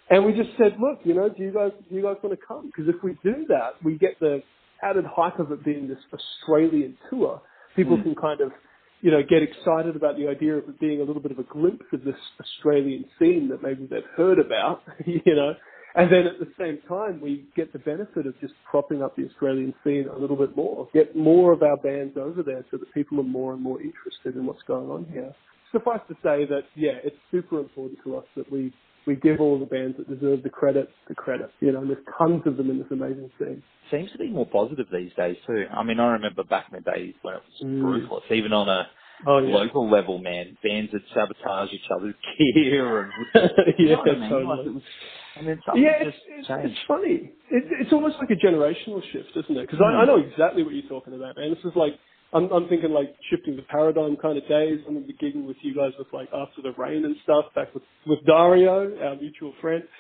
And 0.09 0.25
we 0.25 0.33
just 0.33 0.51
said, 0.57 0.77
look, 0.79 1.01
you 1.05 1.15
know, 1.15 1.29
do 1.29 1.43
you 1.43 1.53
guys 1.53 1.73
do 1.89 1.95
you 1.95 2.03
guys 2.03 2.17
want 2.23 2.39
to 2.39 2.47
come? 2.47 2.67
Because 2.67 2.89
if 2.89 3.03
we 3.03 3.19
do 3.25 3.45
that, 3.49 3.75
we 3.83 3.99
get 3.99 4.19
the 4.21 4.43
added 4.83 5.05
hype 5.05 5.39
of 5.39 5.51
it 5.53 5.65
being 5.65 5.89
this 5.89 5.99
Australian 6.13 6.97
tour. 7.11 7.41
People 7.75 7.97
mm. 7.97 8.03
can 8.03 8.15
kind 8.15 8.41
of, 8.41 8.53
you 9.01 9.11
know, 9.11 9.23
get 9.29 9.43
excited 9.43 9.97
about 9.97 10.17
the 10.17 10.29
idea 10.29 10.55
of 10.55 10.69
it 10.69 10.79
being 10.79 11.01
a 11.01 11.05
little 11.05 11.23
bit 11.23 11.33
of 11.33 11.39
a 11.39 11.45
glimpse 11.45 11.87
of 11.93 12.05
this 12.05 12.15
Australian 12.41 13.05
scene 13.19 13.49
that 13.49 13.63
maybe 13.63 13.87
they've 13.87 14.03
heard 14.17 14.39
about, 14.39 14.83
you 15.07 15.35
know. 15.35 15.55
And 15.97 16.13
then 16.13 16.27
at 16.27 16.39
the 16.39 16.53
same 16.59 16.79
time, 16.87 17.23
we 17.23 17.47
get 17.57 17.73
the 17.73 17.79
benefit 17.79 18.27
of 18.27 18.39
just 18.39 18.53
propping 18.71 19.03
up 19.03 19.17
the 19.17 19.27
Australian 19.31 19.73
scene 19.83 20.07
a 20.15 20.19
little 20.19 20.37
bit 20.37 20.55
more, 20.55 20.89
get 20.93 21.17
more 21.17 21.53
of 21.53 21.63
our 21.63 21.79
bands 21.79 22.19
over 22.19 22.43
there 22.43 22.65
so 22.71 22.77
that 22.77 22.93
people 22.93 23.19
are 23.19 23.25
more 23.25 23.55
and 23.55 23.63
more 23.63 23.81
interested 23.81 24.37
in 24.37 24.45
what's 24.45 24.63
going 24.69 24.91
on 24.91 25.07
here. 25.11 25.35
Suffice 25.73 26.01
to 26.09 26.15
say 26.17 26.45
that, 26.45 26.65
yeah, 26.75 26.99
it's 27.03 27.17
super 27.31 27.59
important 27.59 27.99
to 28.05 28.17
us 28.17 28.27
that 28.37 28.51
we, 28.53 28.75
we 29.07 29.15
give 29.17 29.41
all 29.41 29.59
the 29.59 29.67
bands 29.67 29.97
that 29.99 30.09
deserve 30.09 30.43
the 30.43 30.51
credit, 30.51 30.91
the 31.09 31.15
credit. 31.15 31.51
You 31.61 31.73
know, 31.73 31.81
and 31.81 31.91
there's 31.91 32.05
tons 32.19 32.43
of 32.47 32.57
them 32.57 32.71
in 32.71 32.79
this 32.79 32.89
amazing 32.91 33.31
scene. 33.39 33.63
Seems 33.91 34.11
to 34.13 34.19
be 34.19 34.29
more 34.29 34.47
positive 34.47 34.87
these 34.93 35.13
days 35.17 35.37
too. 35.47 35.65
I 35.73 35.83
mean, 35.83 36.01
I 36.01 36.13
remember 36.13 36.43
back 36.45 36.67
in 36.73 36.83
the 36.83 36.91
days 36.91 37.15
when 37.23 37.35
it 37.35 37.43
was 37.45 37.69
mm. 37.69 37.83
ruthless, 37.83 38.25
even 38.31 38.53
on 38.53 38.69
a 38.69 38.89
oh, 39.27 39.39
yeah. 39.39 39.55
local 39.55 39.89
level, 39.89 40.19
man. 40.19 40.57
Bands 40.63 40.93
would 40.93 41.03
sabotage 41.15 41.73
each 41.73 41.89
other's 41.95 42.15
gear 42.55 43.03
and 43.03 43.13
yeah, 43.79 43.97
I 43.97 44.19
mean? 44.19 44.29
totally. 44.29 44.45
Like 44.75 44.83
and 45.37 45.47
then 45.49 45.61
yeah, 45.75 46.01
it's, 46.01 46.17
it's, 46.29 46.49
it's, 46.49 46.79
funny. 46.89 47.31
It, 47.51 47.65
it's 47.81 47.93
almost 47.93 48.17
like 48.19 48.31
a 48.31 48.47
generational 48.47 49.03
shift, 49.13 49.37
isn't 49.37 49.57
it? 49.57 49.69
Because 49.69 49.79
mm. 49.79 49.95
I, 49.95 50.03
I, 50.03 50.05
know 50.07 50.17
exactly 50.19 50.63
what 50.63 50.73
you're 50.73 50.89
talking 50.89 51.15
about, 51.15 51.37
man. 51.37 51.51
This 51.51 51.65
is 51.65 51.77
like 51.77 51.93
I'm, 52.33 52.51
I'm 52.51 52.69
thinking 52.69 52.91
like 52.91 53.15
shifting 53.31 53.57
the 53.57 53.63
paradigm 53.63 54.17
kind 54.17 54.37
of 54.37 54.49
days. 54.49 54.81
To 54.87 55.01
be 55.01 55.15
gigging 55.15 55.47
with 55.47 55.57
you 55.63 55.75
guys 55.75 55.93
with 55.99 56.09
like 56.13 56.29
After 56.35 56.63
the 56.63 56.73
Rain 56.77 57.05
and 57.05 57.17
stuff 57.23 57.47
back 57.55 57.73
with, 57.75 57.83
with 58.07 58.25
Dario, 58.27 58.97
our 59.03 59.17
mutual 59.17 59.53
friend. 59.61 59.83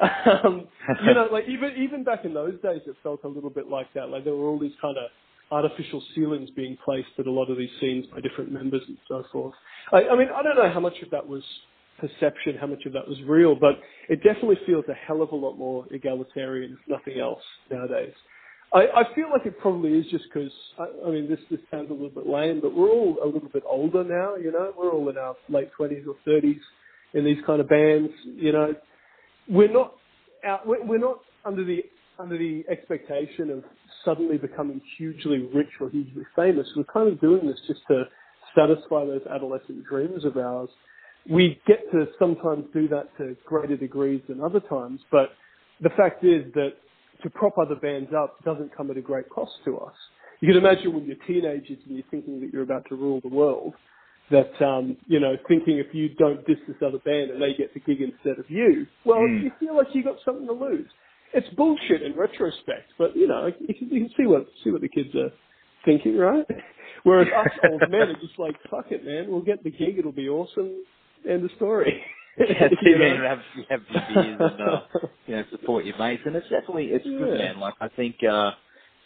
Um, 0.00 0.66
you 1.04 1.12
know, 1.12 1.28
like 1.30 1.44
even, 1.46 1.74
even 1.76 2.04
back 2.04 2.24
in 2.24 2.32
those 2.32 2.54
days, 2.62 2.80
it 2.86 2.96
felt 3.02 3.20
a 3.24 3.28
little 3.28 3.50
bit 3.50 3.68
like 3.68 3.92
that. 3.92 4.08
Like 4.08 4.24
there 4.24 4.34
were 4.34 4.48
all 4.48 4.58
these 4.58 4.72
kind 4.80 4.96
of 4.96 5.10
artificial 5.50 6.02
ceilings 6.14 6.48
being 6.56 6.78
placed 6.82 7.08
at 7.18 7.26
a 7.26 7.30
lot 7.30 7.50
of 7.50 7.58
these 7.58 7.68
scenes 7.82 8.06
by 8.06 8.20
different 8.20 8.50
members 8.50 8.80
and 8.88 8.96
so 9.08 9.24
forth. 9.30 9.54
I, 9.92 10.04
I 10.04 10.16
mean, 10.16 10.28
I 10.34 10.42
don't 10.42 10.56
know 10.56 10.72
how 10.72 10.80
much 10.80 11.02
of 11.02 11.10
that 11.10 11.28
was 11.28 11.42
perception, 11.98 12.56
how 12.58 12.66
much 12.66 12.86
of 12.86 12.94
that 12.94 13.06
was 13.06 13.18
real, 13.26 13.54
but 13.54 13.78
it 14.08 14.22
definitely 14.22 14.58
feels 14.66 14.84
a 14.88 14.94
hell 14.94 15.22
of 15.22 15.32
a 15.32 15.36
lot 15.36 15.56
more 15.58 15.84
egalitarian, 15.90 16.78
if 16.80 16.88
nothing 16.88 17.20
else, 17.20 17.42
nowadays. 17.70 18.14
I, 18.72 18.86
I 18.94 19.14
feel 19.14 19.30
like 19.30 19.46
it 19.46 19.58
probably 19.58 19.92
is 19.98 20.06
just 20.10 20.24
because, 20.32 20.52
I, 20.78 20.86
I 21.06 21.10
mean, 21.10 21.28
this, 21.28 21.40
this 21.50 21.60
sounds 21.70 21.90
a 21.90 21.92
little 21.92 22.10
bit 22.10 22.26
lame, 22.26 22.60
but 22.60 22.74
we're 22.74 22.88
all 22.90 23.16
a 23.22 23.26
little 23.26 23.48
bit 23.48 23.64
older 23.68 24.04
now, 24.04 24.36
you 24.36 24.52
know, 24.52 24.72
we're 24.78 24.92
all 24.92 25.08
in 25.08 25.18
our 25.18 25.34
late 25.48 25.70
20s 25.78 26.06
or 26.06 26.14
30s 26.26 26.60
in 27.14 27.24
these 27.24 27.38
kind 27.44 27.60
of 27.60 27.68
bands, 27.68 28.10
you 28.24 28.52
know. 28.52 28.74
We're 29.48 29.72
not 29.72 29.94
out, 30.46 30.66
we're, 30.66 30.84
we're 30.84 30.98
not 30.98 31.18
under 31.44 31.64
the, 31.64 31.84
under 32.18 32.38
the 32.38 32.64
expectation 32.70 33.50
of 33.50 33.64
suddenly 34.04 34.38
becoming 34.38 34.80
hugely 34.96 35.48
rich 35.52 35.70
or 35.80 35.90
hugely 35.90 36.22
famous. 36.36 36.66
We're 36.76 36.84
kind 36.84 37.08
of 37.08 37.20
doing 37.20 37.46
this 37.46 37.58
just 37.66 37.80
to 37.88 38.04
satisfy 38.54 39.04
those 39.04 39.22
adolescent 39.28 39.84
dreams 39.84 40.24
of 40.24 40.36
ours. 40.36 40.68
We 41.28 41.60
get 41.66 41.90
to 41.90 42.06
sometimes 42.20 42.66
do 42.72 42.86
that 42.88 43.16
to 43.18 43.36
greater 43.44 43.76
degrees 43.76 44.22
than 44.28 44.40
other 44.40 44.60
times, 44.60 45.00
but 45.10 45.30
the 45.80 45.90
fact 45.90 46.24
is 46.24 46.44
that 46.54 46.74
to 47.22 47.30
prop 47.30 47.58
other 47.58 47.76
bands 47.76 48.10
up 48.16 48.42
doesn't 48.44 48.76
come 48.76 48.90
at 48.90 48.96
a 48.96 49.02
great 49.02 49.28
cost 49.28 49.52
to 49.64 49.78
us. 49.78 49.94
You 50.40 50.48
can 50.48 50.56
imagine 50.56 50.94
when 50.94 51.04
you're 51.04 51.16
teenagers 51.26 51.78
and 51.86 51.96
you're 51.96 52.06
thinking 52.10 52.40
that 52.40 52.52
you're 52.52 52.62
about 52.62 52.86
to 52.88 52.96
rule 52.96 53.20
the 53.20 53.28
world, 53.28 53.74
that 54.30 54.52
um, 54.64 54.96
you 55.06 55.20
know, 55.20 55.36
thinking 55.48 55.78
if 55.78 55.94
you 55.94 56.10
don't 56.18 56.46
diss 56.46 56.58
this 56.66 56.76
other 56.84 56.98
band 57.04 57.30
and 57.30 57.42
they 57.42 57.52
get 57.56 57.74
the 57.74 57.80
gig 57.80 58.00
instead 58.00 58.38
of 58.38 58.48
you, 58.48 58.86
well, 59.04 59.18
mm. 59.18 59.44
you 59.44 59.50
feel 59.60 59.76
like 59.76 59.88
you 59.92 60.02
got 60.02 60.16
something 60.24 60.46
to 60.46 60.52
lose. 60.52 60.88
It's 61.34 61.48
bullshit 61.54 62.02
in 62.02 62.14
retrospect, 62.16 62.92
but 62.98 63.14
you 63.14 63.28
know, 63.28 63.50
you 63.60 63.74
can, 63.74 63.88
you 63.88 64.00
can 64.00 64.10
see 64.16 64.26
what 64.26 64.46
see 64.64 64.70
what 64.70 64.80
the 64.80 64.88
kids 64.88 65.14
are 65.14 65.30
thinking, 65.84 66.16
right? 66.16 66.46
Whereas 67.02 67.28
us 67.28 67.52
old 67.70 67.82
men 67.88 68.02
are 68.02 68.20
just 68.20 68.38
like, 68.38 68.54
fuck 68.70 68.86
it, 68.90 69.04
man, 69.04 69.26
we'll 69.28 69.42
get 69.42 69.62
the 69.62 69.70
gig, 69.70 69.98
it'll 69.98 70.12
be 70.12 70.28
awesome, 70.28 70.84
end 71.28 71.44
of 71.44 71.50
story. 71.56 72.02
yeah, 72.48 72.68
you 72.82 72.98
know? 72.98 73.28
have 73.28 73.40
have 73.68 73.80
beers 73.88 74.36
and 74.40 74.60
uh, 74.60 74.80
you 75.26 75.36
know 75.36 75.44
support 75.50 75.84
your 75.84 75.98
mates, 75.98 76.22
and 76.24 76.34
it's 76.36 76.48
definitely 76.48 76.86
it's 76.86 77.06
yeah. 77.06 77.18
good, 77.18 77.38
man. 77.38 77.60
Like 77.60 77.74
I 77.80 77.88
think, 77.88 78.16
uh, 78.28 78.52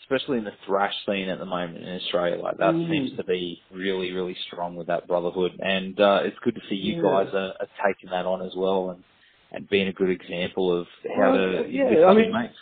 especially 0.03 0.39
in 0.39 0.45
the 0.45 0.53
thrash 0.67 0.95
scene 1.07 1.29
at 1.29 1.39
the 1.39 1.47
moment 1.47 1.85
in 1.85 1.97
Australia, 1.97 2.41
like 2.41 2.59
that 2.59 2.75
mm. 2.75 2.91
seems 2.91 3.17
to 3.17 3.25
be 3.25 3.61
really 3.73 4.13
really 4.13 4.37
strong 4.47 4.77
with 4.77 4.87
that 4.87 5.09
brotherhood, 5.09 5.53
and 5.59 5.99
uh, 5.99 6.21
it's 6.23 6.37
good 6.45 6.55
to 6.55 6.61
see 6.69 6.77
you 6.77 6.97
yeah. 6.97 7.03
guys 7.03 7.35
are, 7.35 7.55
are 7.61 7.69
taking 7.87 8.11
that 8.11 8.27
on 8.27 8.43
as 8.43 8.53
well, 8.57 8.91
and 8.91 9.05
and 9.53 9.69
being 9.69 9.89
a 9.89 9.93
good 9.93 10.11
example 10.11 10.81
of 10.81 10.87
how 11.17 11.33
well, 11.33 11.63
to 11.63 11.69
yeah, 11.71 12.07
I 12.07 12.15
mean, 12.15 12.33
mates 12.33 12.55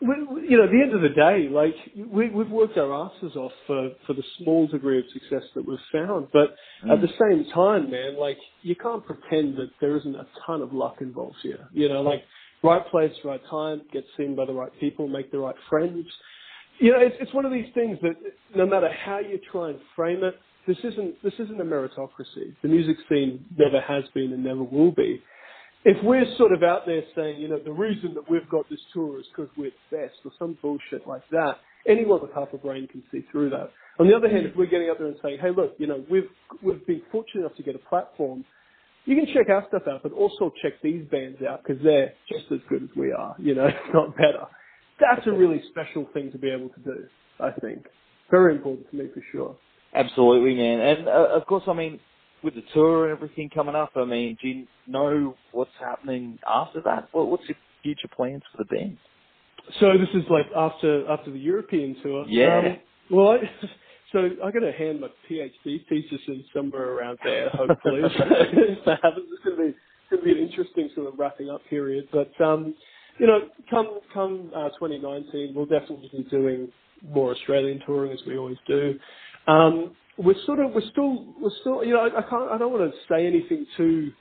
we, 0.00 0.14
you 0.48 0.58
know, 0.58 0.64
at 0.64 0.70
the 0.70 0.80
end 0.80 0.94
of 0.94 1.02
the 1.02 1.08
day, 1.08 1.48
like 1.50 1.74
we, 1.96 2.30
we've 2.30 2.50
worked 2.50 2.78
our 2.78 2.92
asses 2.92 3.34
off 3.34 3.52
for 3.66 3.90
for 4.06 4.12
the 4.12 4.22
small 4.38 4.68
degree 4.68 4.98
of 4.98 5.04
success 5.12 5.42
that 5.54 5.66
we've 5.66 5.78
found, 5.92 6.28
but 6.32 6.54
mm. 6.84 6.92
at 6.92 7.00
the 7.00 7.08
same 7.18 7.50
time, 7.52 7.90
man, 7.90 8.16
like 8.18 8.38
you 8.62 8.76
can't 8.76 9.04
pretend 9.04 9.56
that 9.56 9.70
there 9.80 9.96
isn't 9.96 10.14
a 10.14 10.26
ton 10.46 10.62
of 10.62 10.72
luck 10.72 10.96
involved 11.00 11.36
here. 11.42 11.68
You 11.72 11.88
know, 11.88 12.02
like 12.02 12.22
right 12.62 12.86
place, 12.88 13.12
right 13.24 13.40
time, 13.50 13.82
get 13.92 14.04
seen 14.16 14.36
by 14.36 14.44
the 14.44 14.52
right 14.52 14.70
people, 14.78 15.08
make 15.08 15.32
the 15.32 15.38
right 15.38 15.56
friends. 15.68 16.06
You 16.78 16.92
know, 16.92 17.00
it's 17.00 17.16
it's 17.20 17.34
one 17.34 17.44
of 17.44 17.50
these 17.50 17.72
things 17.74 17.98
that 18.02 18.14
no 18.54 18.66
matter 18.66 18.88
how 19.04 19.18
you 19.18 19.40
try 19.50 19.70
and 19.70 19.80
frame 19.96 20.22
it, 20.22 20.34
this 20.68 20.78
isn't 20.84 21.20
this 21.24 21.34
isn't 21.40 21.60
a 21.60 21.64
meritocracy. 21.64 22.54
The 22.62 22.68
music 22.68 22.96
scene 23.08 23.44
never 23.56 23.80
has 23.80 24.04
been 24.14 24.32
and 24.32 24.44
never 24.44 24.62
will 24.62 24.92
be 24.92 25.20
if 25.88 25.96
we're 26.04 26.26
sort 26.36 26.52
of 26.52 26.62
out 26.62 26.84
there 26.84 27.00
saying, 27.16 27.40
you 27.40 27.48
know, 27.48 27.58
the 27.58 27.72
reason 27.72 28.12
that 28.12 28.30
we've 28.30 28.48
got 28.50 28.68
this 28.68 28.78
tour 28.92 29.18
is 29.18 29.24
because 29.34 29.50
we're 29.56 29.72
best 29.90 30.16
or 30.22 30.30
some 30.38 30.58
bullshit 30.60 31.06
like 31.06 31.22
that, 31.30 31.54
anyone 31.88 32.20
with 32.20 32.30
half 32.34 32.48
a 32.52 32.58
brain 32.58 32.86
can 32.88 33.02
see 33.10 33.24
through 33.32 33.48
that. 33.48 33.70
On 33.98 34.06
the 34.06 34.14
other 34.14 34.28
hand, 34.28 34.44
if 34.44 34.54
we're 34.54 34.66
getting 34.66 34.90
up 34.90 34.98
there 34.98 35.06
and 35.06 35.16
saying, 35.22 35.38
hey, 35.40 35.48
look, 35.50 35.74
you 35.78 35.86
know, 35.86 36.04
we've, 36.10 36.28
we've 36.62 36.86
been 36.86 37.00
fortunate 37.10 37.40
enough 37.40 37.56
to 37.56 37.62
get 37.62 37.74
a 37.74 37.78
platform, 37.78 38.44
you 39.06 39.16
can 39.16 39.26
check 39.32 39.48
our 39.48 39.64
stuff 39.68 39.84
out, 39.90 40.02
but 40.02 40.12
also 40.12 40.52
check 40.62 40.74
these 40.82 41.06
bands 41.10 41.38
out 41.48 41.62
because 41.64 41.82
they're 41.82 42.12
just 42.30 42.44
as 42.52 42.58
good 42.68 42.82
as 42.82 42.90
we 42.94 43.10
are, 43.10 43.34
you 43.38 43.54
know, 43.54 43.66
if 43.68 43.94
not 43.94 44.14
better. 44.14 44.44
That's 45.00 45.26
a 45.26 45.32
really 45.32 45.62
special 45.70 46.06
thing 46.12 46.30
to 46.32 46.38
be 46.38 46.50
able 46.50 46.68
to 46.68 46.80
do, 46.80 47.04
I 47.40 47.50
think. 47.62 47.86
Very 48.30 48.54
important 48.54 48.90
to 48.90 48.96
me 48.96 49.06
for 49.14 49.22
sure. 49.32 49.56
Absolutely, 49.94 50.54
man. 50.54 50.80
And 50.80 51.08
uh, 51.08 51.28
of 51.34 51.46
course, 51.46 51.62
I 51.66 51.72
mean, 51.72 51.98
with 52.42 52.54
the 52.54 52.62
tour 52.72 53.08
and 53.08 53.16
everything 53.16 53.50
coming 53.52 53.74
up, 53.74 53.90
I 53.96 54.04
mean, 54.04 54.36
do 54.40 54.48
you 54.48 54.66
know 54.86 55.34
what's 55.52 55.70
happening 55.80 56.38
after 56.46 56.80
that? 56.82 57.08
What, 57.12 57.28
what's 57.28 57.48
your 57.48 57.58
future 57.82 58.08
plans 58.14 58.42
for 58.52 58.64
the 58.64 58.64
band? 58.64 58.98
So 59.80 59.92
this 59.98 60.08
is 60.14 60.28
like 60.30 60.46
after 60.56 61.08
after 61.10 61.30
the 61.30 61.38
European 61.38 61.96
tour. 62.02 62.24
Yeah. 62.28 62.58
Um, 62.58 62.76
well, 63.10 63.32
I, 63.32 63.38
so 64.12 64.30
I 64.44 64.50
got 64.50 64.60
to 64.60 64.72
hand 64.72 65.00
my 65.00 65.08
PhD 65.30 65.86
thesis 65.88 66.20
in 66.26 66.44
somewhere 66.54 66.92
around 66.92 67.18
there. 67.24 67.50
Hopefully, 67.50 68.02
if 68.04 68.84
that 68.86 69.00
happens, 69.02 69.26
it's 69.30 69.44
going 69.44 69.56
to 69.56 69.62
be 69.72 69.78
going 70.10 70.22
to 70.22 70.24
be 70.24 70.32
an 70.32 70.48
interesting 70.48 70.90
sort 70.94 71.08
of 71.08 71.18
wrapping 71.18 71.50
up 71.50 71.60
period. 71.68 72.08
But 72.12 72.32
um, 72.42 72.74
you 73.18 73.26
know, 73.26 73.40
come 73.68 74.00
come 74.14 74.50
uh, 74.54 74.70
2019, 74.70 75.54
we'll 75.54 75.66
definitely 75.66 76.10
be 76.16 76.22
doing 76.30 76.68
more 77.12 77.32
Australian 77.32 77.80
touring 77.86 78.12
as 78.12 78.20
we 78.26 78.38
always 78.38 78.58
do. 78.66 78.98
Um, 79.46 79.94
we're 80.18 80.34
sort 80.46 80.58
of 80.60 80.72
we're 80.72 80.90
still 80.90 81.26
we're 81.40 81.50
still 81.60 81.84
you 81.84 81.94
know 81.94 82.00
I, 82.00 82.18
I 82.18 82.22
can't 82.22 82.50
I 82.50 82.58
don't 82.58 82.72
want 82.72 82.92
to 82.92 82.98
say 83.08 83.26
anything 83.26 83.66
too 83.76 84.12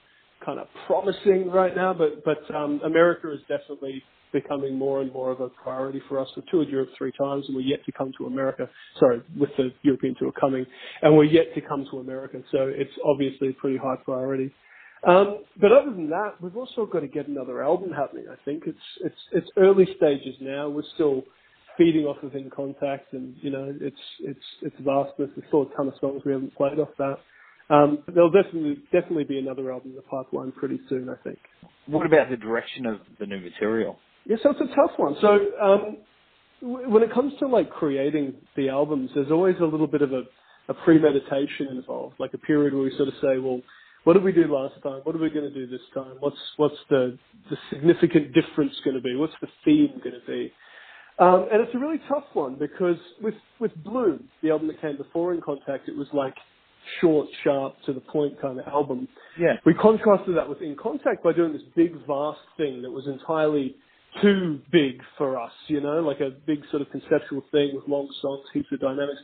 kind 0.45 0.59
of 0.59 0.67
promising 0.85 1.49
right 1.51 1.75
now, 1.75 1.93
but 1.93 2.23
but 2.23 2.55
um, 2.55 2.79
America 2.85 3.31
is 3.33 3.39
definitely 3.47 4.03
becoming 4.31 4.77
more 4.77 5.01
and 5.01 5.11
more 5.11 5.31
of 5.31 5.39
a 5.39 5.49
priority 5.49 6.01
for 6.07 6.19
us. 6.19 6.27
We've 6.35 6.45
toured 6.47 6.69
Europe 6.69 6.89
three 6.97 7.11
times, 7.17 7.45
and 7.47 7.55
we're 7.55 7.61
yet 7.61 7.83
to 7.85 7.91
come 7.91 8.11
to 8.17 8.25
America. 8.25 8.69
Sorry, 8.99 9.21
with 9.37 9.49
the 9.57 9.71
European 9.83 10.15
tour 10.19 10.31
coming, 10.39 10.65
and 11.01 11.15
we're 11.15 11.23
yet 11.25 11.53
to 11.55 11.61
come 11.61 11.85
to 11.91 11.99
America. 11.99 12.41
So 12.51 12.67
it's 12.73 12.91
obviously 13.05 13.49
a 13.49 13.53
pretty 13.53 13.77
high 13.77 13.95
priority. 14.03 14.53
Um, 15.07 15.43
but 15.59 15.71
other 15.71 15.91
than 15.91 16.09
that, 16.09 16.33
we've 16.41 16.57
also 16.57 16.85
got 16.85 17.01
to 17.01 17.07
get 17.07 17.27
another 17.27 17.63
album 17.63 17.91
happening. 17.91 18.25
I 18.31 18.35
think 18.45 18.63
it's 18.65 18.77
it's 19.01 19.15
it's 19.31 19.47
early 19.57 19.87
stages 19.97 20.35
now. 20.41 20.69
We're 20.69 20.83
still 20.95 21.23
feeding 21.77 22.05
off 22.05 22.21
of 22.23 22.35
In 22.35 22.49
Contact, 22.49 23.13
and 23.13 23.35
you 23.41 23.49
know, 23.49 23.73
it's 23.79 23.95
it's 24.19 24.39
it's 24.61 24.75
vastness. 24.79 25.29
There's 25.35 25.47
still 25.47 25.63
a 25.63 25.75
ton 25.75 25.87
of 25.87 25.93
songs 26.01 26.21
we 26.25 26.31
haven't 26.31 26.55
played 26.55 26.79
off 26.79 26.89
that. 26.97 27.17
Um, 27.69 27.99
there'll 28.13 28.31
definitely 28.31 28.77
definitely 28.91 29.25
be 29.25 29.39
another 29.39 29.71
album 29.71 29.91
in 29.91 29.95
the 29.95 30.01
pipeline 30.03 30.51
pretty 30.53 30.79
soon, 30.89 31.09
I 31.09 31.15
think. 31.23 31.39
What 31.87 32.05
about 32.05 32.29
the 32.29 32.37
direction 32.37 32.85
of 32.85 32.99
the 33.19 33.25
new 33.25 33.39
material? 33.39 33.97
Yeah, 34.25 34.37
so 34.43 34.51
it's 34.51 34.61
a 34.61 34.75
tough 34.75 34.91
one. 34.97 35.15
So 35.21 35.27
um, 35.61 35.97
w- 36.61 36.89
when 36.89 37.03
it 37.03 37.13
comes 37.13 37.33
to 37.39 37.47
like 37.47 37.69
creating 37.69 38.35
the 38.55 38.69
albums, 38.69 39.11
there's 39.15 39.31
always 39.31 39.55
a 39.61 39.65
little 39.65 39.87
bit 39.87 40.01
of 40.01 40.11
a, 40.13 40.23
a 40.69 40.73
premeditation 40.73 41.67
involved, 41.71 42.15
like 42.19 42.33
a 42.33 42.37
period 42.37 42.73
where 42.73 42.83
we 42.83 42.91
sort 42.97 43.09
of 43.09 43.13
say, 43.21 43.37
well, 43.37 43.61
what 44.03 44.13
did 44.13 44.23
we 44.23 44.31
do 44.31 44.47
last 44.47 44.81
time? 44.83 45.01
What 45.03 45.15
are 45.15 45.19
we 45.19 45.29
going 45.29 45.51
to 45.51 45.53
do 45.53 45.67
this 45.67 45.81
time? 45.93 46.15
What's 46.19 46.37
what's 46.55 46.77
the 46.89 47.17
the 47.49 47.57
significant 47.69 48.33
difference 48.33 48.73
going 48.85 48.95
to 48.95 49.01
be? 49.01 49.15
What's 49.15 49.33
the 49.41 49.49
theme 49.65 49.99
going 50.03 50.15
to 50.15 50.25
be? 50.25 50.53
Um, 51.19 51.47
and 51.51 51.61
it's 51.61 51.73
a 51.73 51.79
really 51.79 51.99
tough 52.07 52.25
one 52.33 52.55
because 52.55 52.97
with, 53.21 53.33
with 53.59 53.71
Bloom, 53.83 54.25
the 54.43 54.51
album 54.51 54.67
that 54.67 54.79
came 54.81 54.97
before 54.97 55.33
In 55.33 55.41
Contact, 55.41 55.89
it 55.89 55.97
was 55.97 56.07
like 56.13 56.35
short, 57.01 57.27
sharp, 57.43 57.75
to 57.85 57.93
the 57.93 57.99
point 58.01 58.39
kind 58.39 58.59
of 58.59 58.67
album. 58.67 59.07
Yeah. 59.39 59.53
We 59.65 59.73
contrasted 59.73 60.37
that 60.37 60.47
with 60.47 60.61
In 60.61 60.75
Contact 60.75 61.23
by 61.23 61.33
doing 61.33 61.53
this 61.53 61.63
big, 61.75 61.93
vast 62.05 62.39
thing 62.55 62.81
that 62.83 62.91
was 62.91 63.07
entirely 63.07 63.75
too 64.21 64.59
big 64.71 65.01
for 65.17 65.39
us, 65.39 65.51
you 65.67 65.81
know, 65.81 65.99
like 65.99 66.19
a 66.19 66.29
big 66.45 66.59
sort 66.71 66.81
of 66.81 66.89
conceptual 66.91 67.43
thing 67.51 67.71
with 67.73 67.87
long 67.87 68.09
songs, 68.21 68.45
heaps 68.53 68.67
of 68.71 68.79
dynamics. 68.79 69.19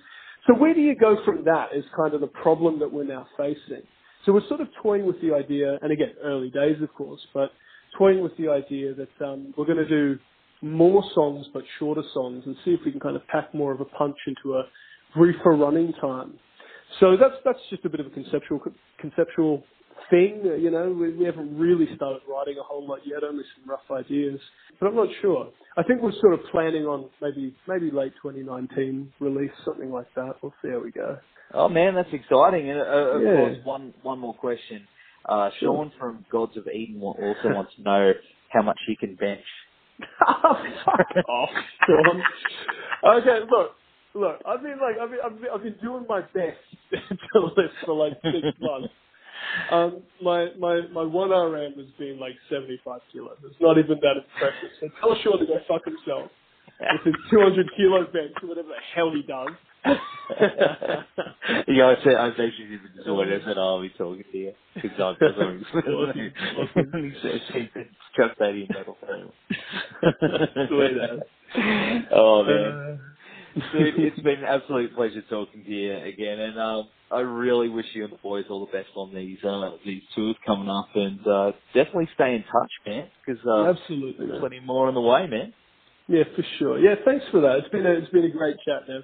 So 0.48 0.56
where 0.56 0.74
do 0.74 0.82
you 0.82 0.96
go 0.96 1.18
from 1.24 1.46
that 1.46 1.70
is 1.74 1.86
kind 1.96 2.14
of 2.14 2.22
the 2.22 2.28
problem 2.28 2.80
that 2.80 2.92
we're 2.92 3.06
now 3.06 3.28
facing. 3.38 3.84
So 4.26 4.34
we're 4.34 4.48
sort 4.48 4.62
of 4.62 4.68
toying 4.82 5.06
with 5.06 5.20
the 5.22 5.34
idea, 5.34 5.78
and 5.82 5.92
again, 5.92 6.14
early 6.24 6.50
days, 6.50 6.82
of 6.82 6.94
course, 6.94 7.22
but 7.34 7.52
toying 7.98 8.22
with 8.22 8.36
the 8.38 8.50
idea 8.50 8.94
that 8.94 9.26
um, 9.26 9.54
we're 9.58 9.66
going 9.66 9.78
to 9.78 9.88
do 9.88 10.20
more 10.64 11.04
songs 11.14 11.46
but 11.54 11.64
shorter 11.78 12.04
songs 12.14 12.44
and 12.46 12.56
see 12.64 12.72
if 12.72 12.80
we 12.86 12.92
can 12.92 13.00
kind 13.00 13.16
of 13.16 13.28
pack 13.28 13.54
more 13.54 13.72
of 13.72 13.82
a 13.82 13.86
punch 13.86 14.18
into 14.26 14.56
a 14.56 14.64
briefer 15.16 15.52
running 15.56 15.94
time. 16.00 16.34
So 17.00 17.18
that's 17.20 17.36
that's 17.44 17.60
just 17.70 17.86
a 17.86 17.90
bit 17.90 18.00
of 18.00 18.08
a 18.08 18.10
conceptual 18.12 18.62
conceptual 19.00 19.64
thing. 20.10 20.42
You 20.60 20.72
know, 20.72 20.90
we, 20.92 21.16
we 21.16 21.26
haven't 21.26 21.58
really 21.58 21.88
started 21.96 22.22
writing 22.30 22.58
a 22.60 22.64
whole 22.64 22.88
lot 22.88 23.00
yet, 23.06 23.24
only 23.24 23.44
some 23.56 23.70
rough 23.70 23.90
ideas. 23.92 24.40
But 24.80 24.88
I'm 24.88 24.96
not 24.96 25.10
sure. 25.22 25.50
I 25.76 25.84
think 25.84 26.02
we're 26.02 26.20
sort 26.22 26.34
of 26.34 26.40
planning 26.52 26.84
on 26.84 27.10
maybe 27.22 27.56
maybe 27.68 27.92
late 27.92 28.14
2019 28.22 29.12
release, 29.20 29.52
something 29.66 29.92
like 29.92 30.08
that. 30.16 30.36
We'll 30.42 30.54
see 30.62 30.70
how 30.70 30.80
we 30.80 30.92
go. 30.92 31.18
Oh 31.54 31.70
man, 31.70 31.96
that's 31.96 32.14
exciting. 32.14 32.70
And 32.70 32.80
uh, 32.80 33.18
of 33.18 33.22
yeah. 33.22 33.36
course, 33.36 33.58
one 33.64 33.94
one 34.04 34.20
more 34.20 34.34
question. 34.34 34.88
Uh, 35.28 35.50
sure. 35.60 35.76
Sean 35.76 35.92
from 36.00 36.26
Gods 36.32 36.58
of 36.58 36.68
Eden 36.68 37.02
also 37.02 37.46
wants 37.46 37.72
to 37.78 37.82
know 37.82 38.12
how 38.50 38.62
much 38.62 38.80
he 38.88 38.96
can 38.96 39.16
bench 39.16 39.46
Fuck 40.20 41.08
off, 41.30 41.50
Sean. 41.88 42.24
Okay, 43.06 43.40
look. 43.50 43.76
look, 44.16 44.42
I've 44.48 44.62
been 44.64 44.80
like, 44.82 44.98
I've 45.02 45.10
been, 45.12 45.20
I've 45.26 45.42
been, 45.42 45.52
I've 45.56 45.64
been 45.64 45.78
doing 45.84 46.06
my 46.10 46.22
best 46.22 46.60
to 47.34 47.40
live 47.42 47.72
for 47.86 47.96
like 47.96 48.14
six 48.24 48.48
months. 48.62 48.94
Um, 49.72 50.04
my 50.24 50.50
my 50.60 50.82
my 50.94 51.04
one 51.04 51.32
RM 51.32 51.74
has 51.76 51.88
been 52.00 52.20
like 52.20 52.36
75 52.50 53.02
kilos. 53.14 53.38
It's 53.46 53.56
not 53.62 53.78
even 53.78 54.00
that 54.02 54.18
impressive. 54.18 54.70
So 54.82 54.90
tell 55.02 55.16
Sean 55.24 55.40
to 55.40 55.46
go 55.46 55.60
fuck 55.68 55.86
himself 55.86 56.32
with 56.80 57.02
his 57.06 57.16
200 57.32 57.68
kilo 57.78 58.06
bench 58.06 58.34
or 58.44 58.50
whatever 58.50 58.70
the 58.70 58.82
hell 58.96 59.12
he 59.14 59.24
does. 59.24 59.56
Yeah, 59.86 61.88
I 61.88 61.96
said 62.04 62.16
I 62.16 62.28
was 62.28 62.36
actually 62.40 62.66
even 62.66 62.80
disappointed. 62.96 63.42
I 63.42 63.46
said, 63.46 63.58
"Oh, 63.58 63.76
I'll 63.76 63.82
be 63.82 63.90
talking 63.90 64.24
to 64.32 64.38
you 64.38 64.54
because 64.76 64.92
I've 65.00 65.20
got 65.20 65.36
something." 65.38 65.66
he 67.04 67.14
said, 67.22 67.42
"He 67.54 67.70
said, 67.74 67.90
Chuck 68.16 68.38
that 68.40 68.50
in 68.50 68.68
metal 68.70 68.98
frame." 69.06 69.32
oh 72.12 72.44
man. 72.46 73.00
Dude, 73.72 74.00
it's 74.00 74.20
been 74.22 74.40
an 74.40 74.46
absolute 74.46 74.96
pleasure 74.96 75.22
talking 75.30 75.64
to 75.64 75.70
you 75.70 75.96
again, 75.96 76.40
and 76.40 76.60
um, 76.60 76.88
I 77.12 77.20
really 77.20 77.70
wish 77.70 77.86
you 77.94 78.04
and 78.04 78.12
the 78.12 78.18
boys 78.18 78.46
all 78.50 78.66
the 78.66 78.72
best 78.72 78.90
on 78.96 79.14
these 79.14 79.38
uh, 79.44 79.72
these 79.86 80.02
tours 80.16 80.36
coming 80.46 80.70
up, 80.70 80.90
and 80.96 81.26
uh, 81.28 81.52
definitely 81.74 82.10
stay 82.16 82.36
in 82.36 82.44
touch, 82.44 82.72
man, 82.88 83.10
because 83.24 83.40
uh, 83.46 83.70
absolutely, 83.70 84.28
plenty 84.40 84.60
more 84.60 84.88
on 84.88 84.96
the 84.96 85.02
way, 85.02 85.28
man. 85.28 85.54
Yeah, 86.08 86.24
for 86.36 86.44
sure. 86.58 86.80
Yeah, 86.80 86.96
thanks 87.06 87.26
for 87.32 87.42
that. 87.42 87.60
It's 87.60 87.70
been 87.70 87.86
a, 87.86 87.92
it's 87.92 88.10
been 88.10 88.26
a 88.26 88.30
great 88.30 88.58
chat, 88.66 88.88
man. 88.88 89.04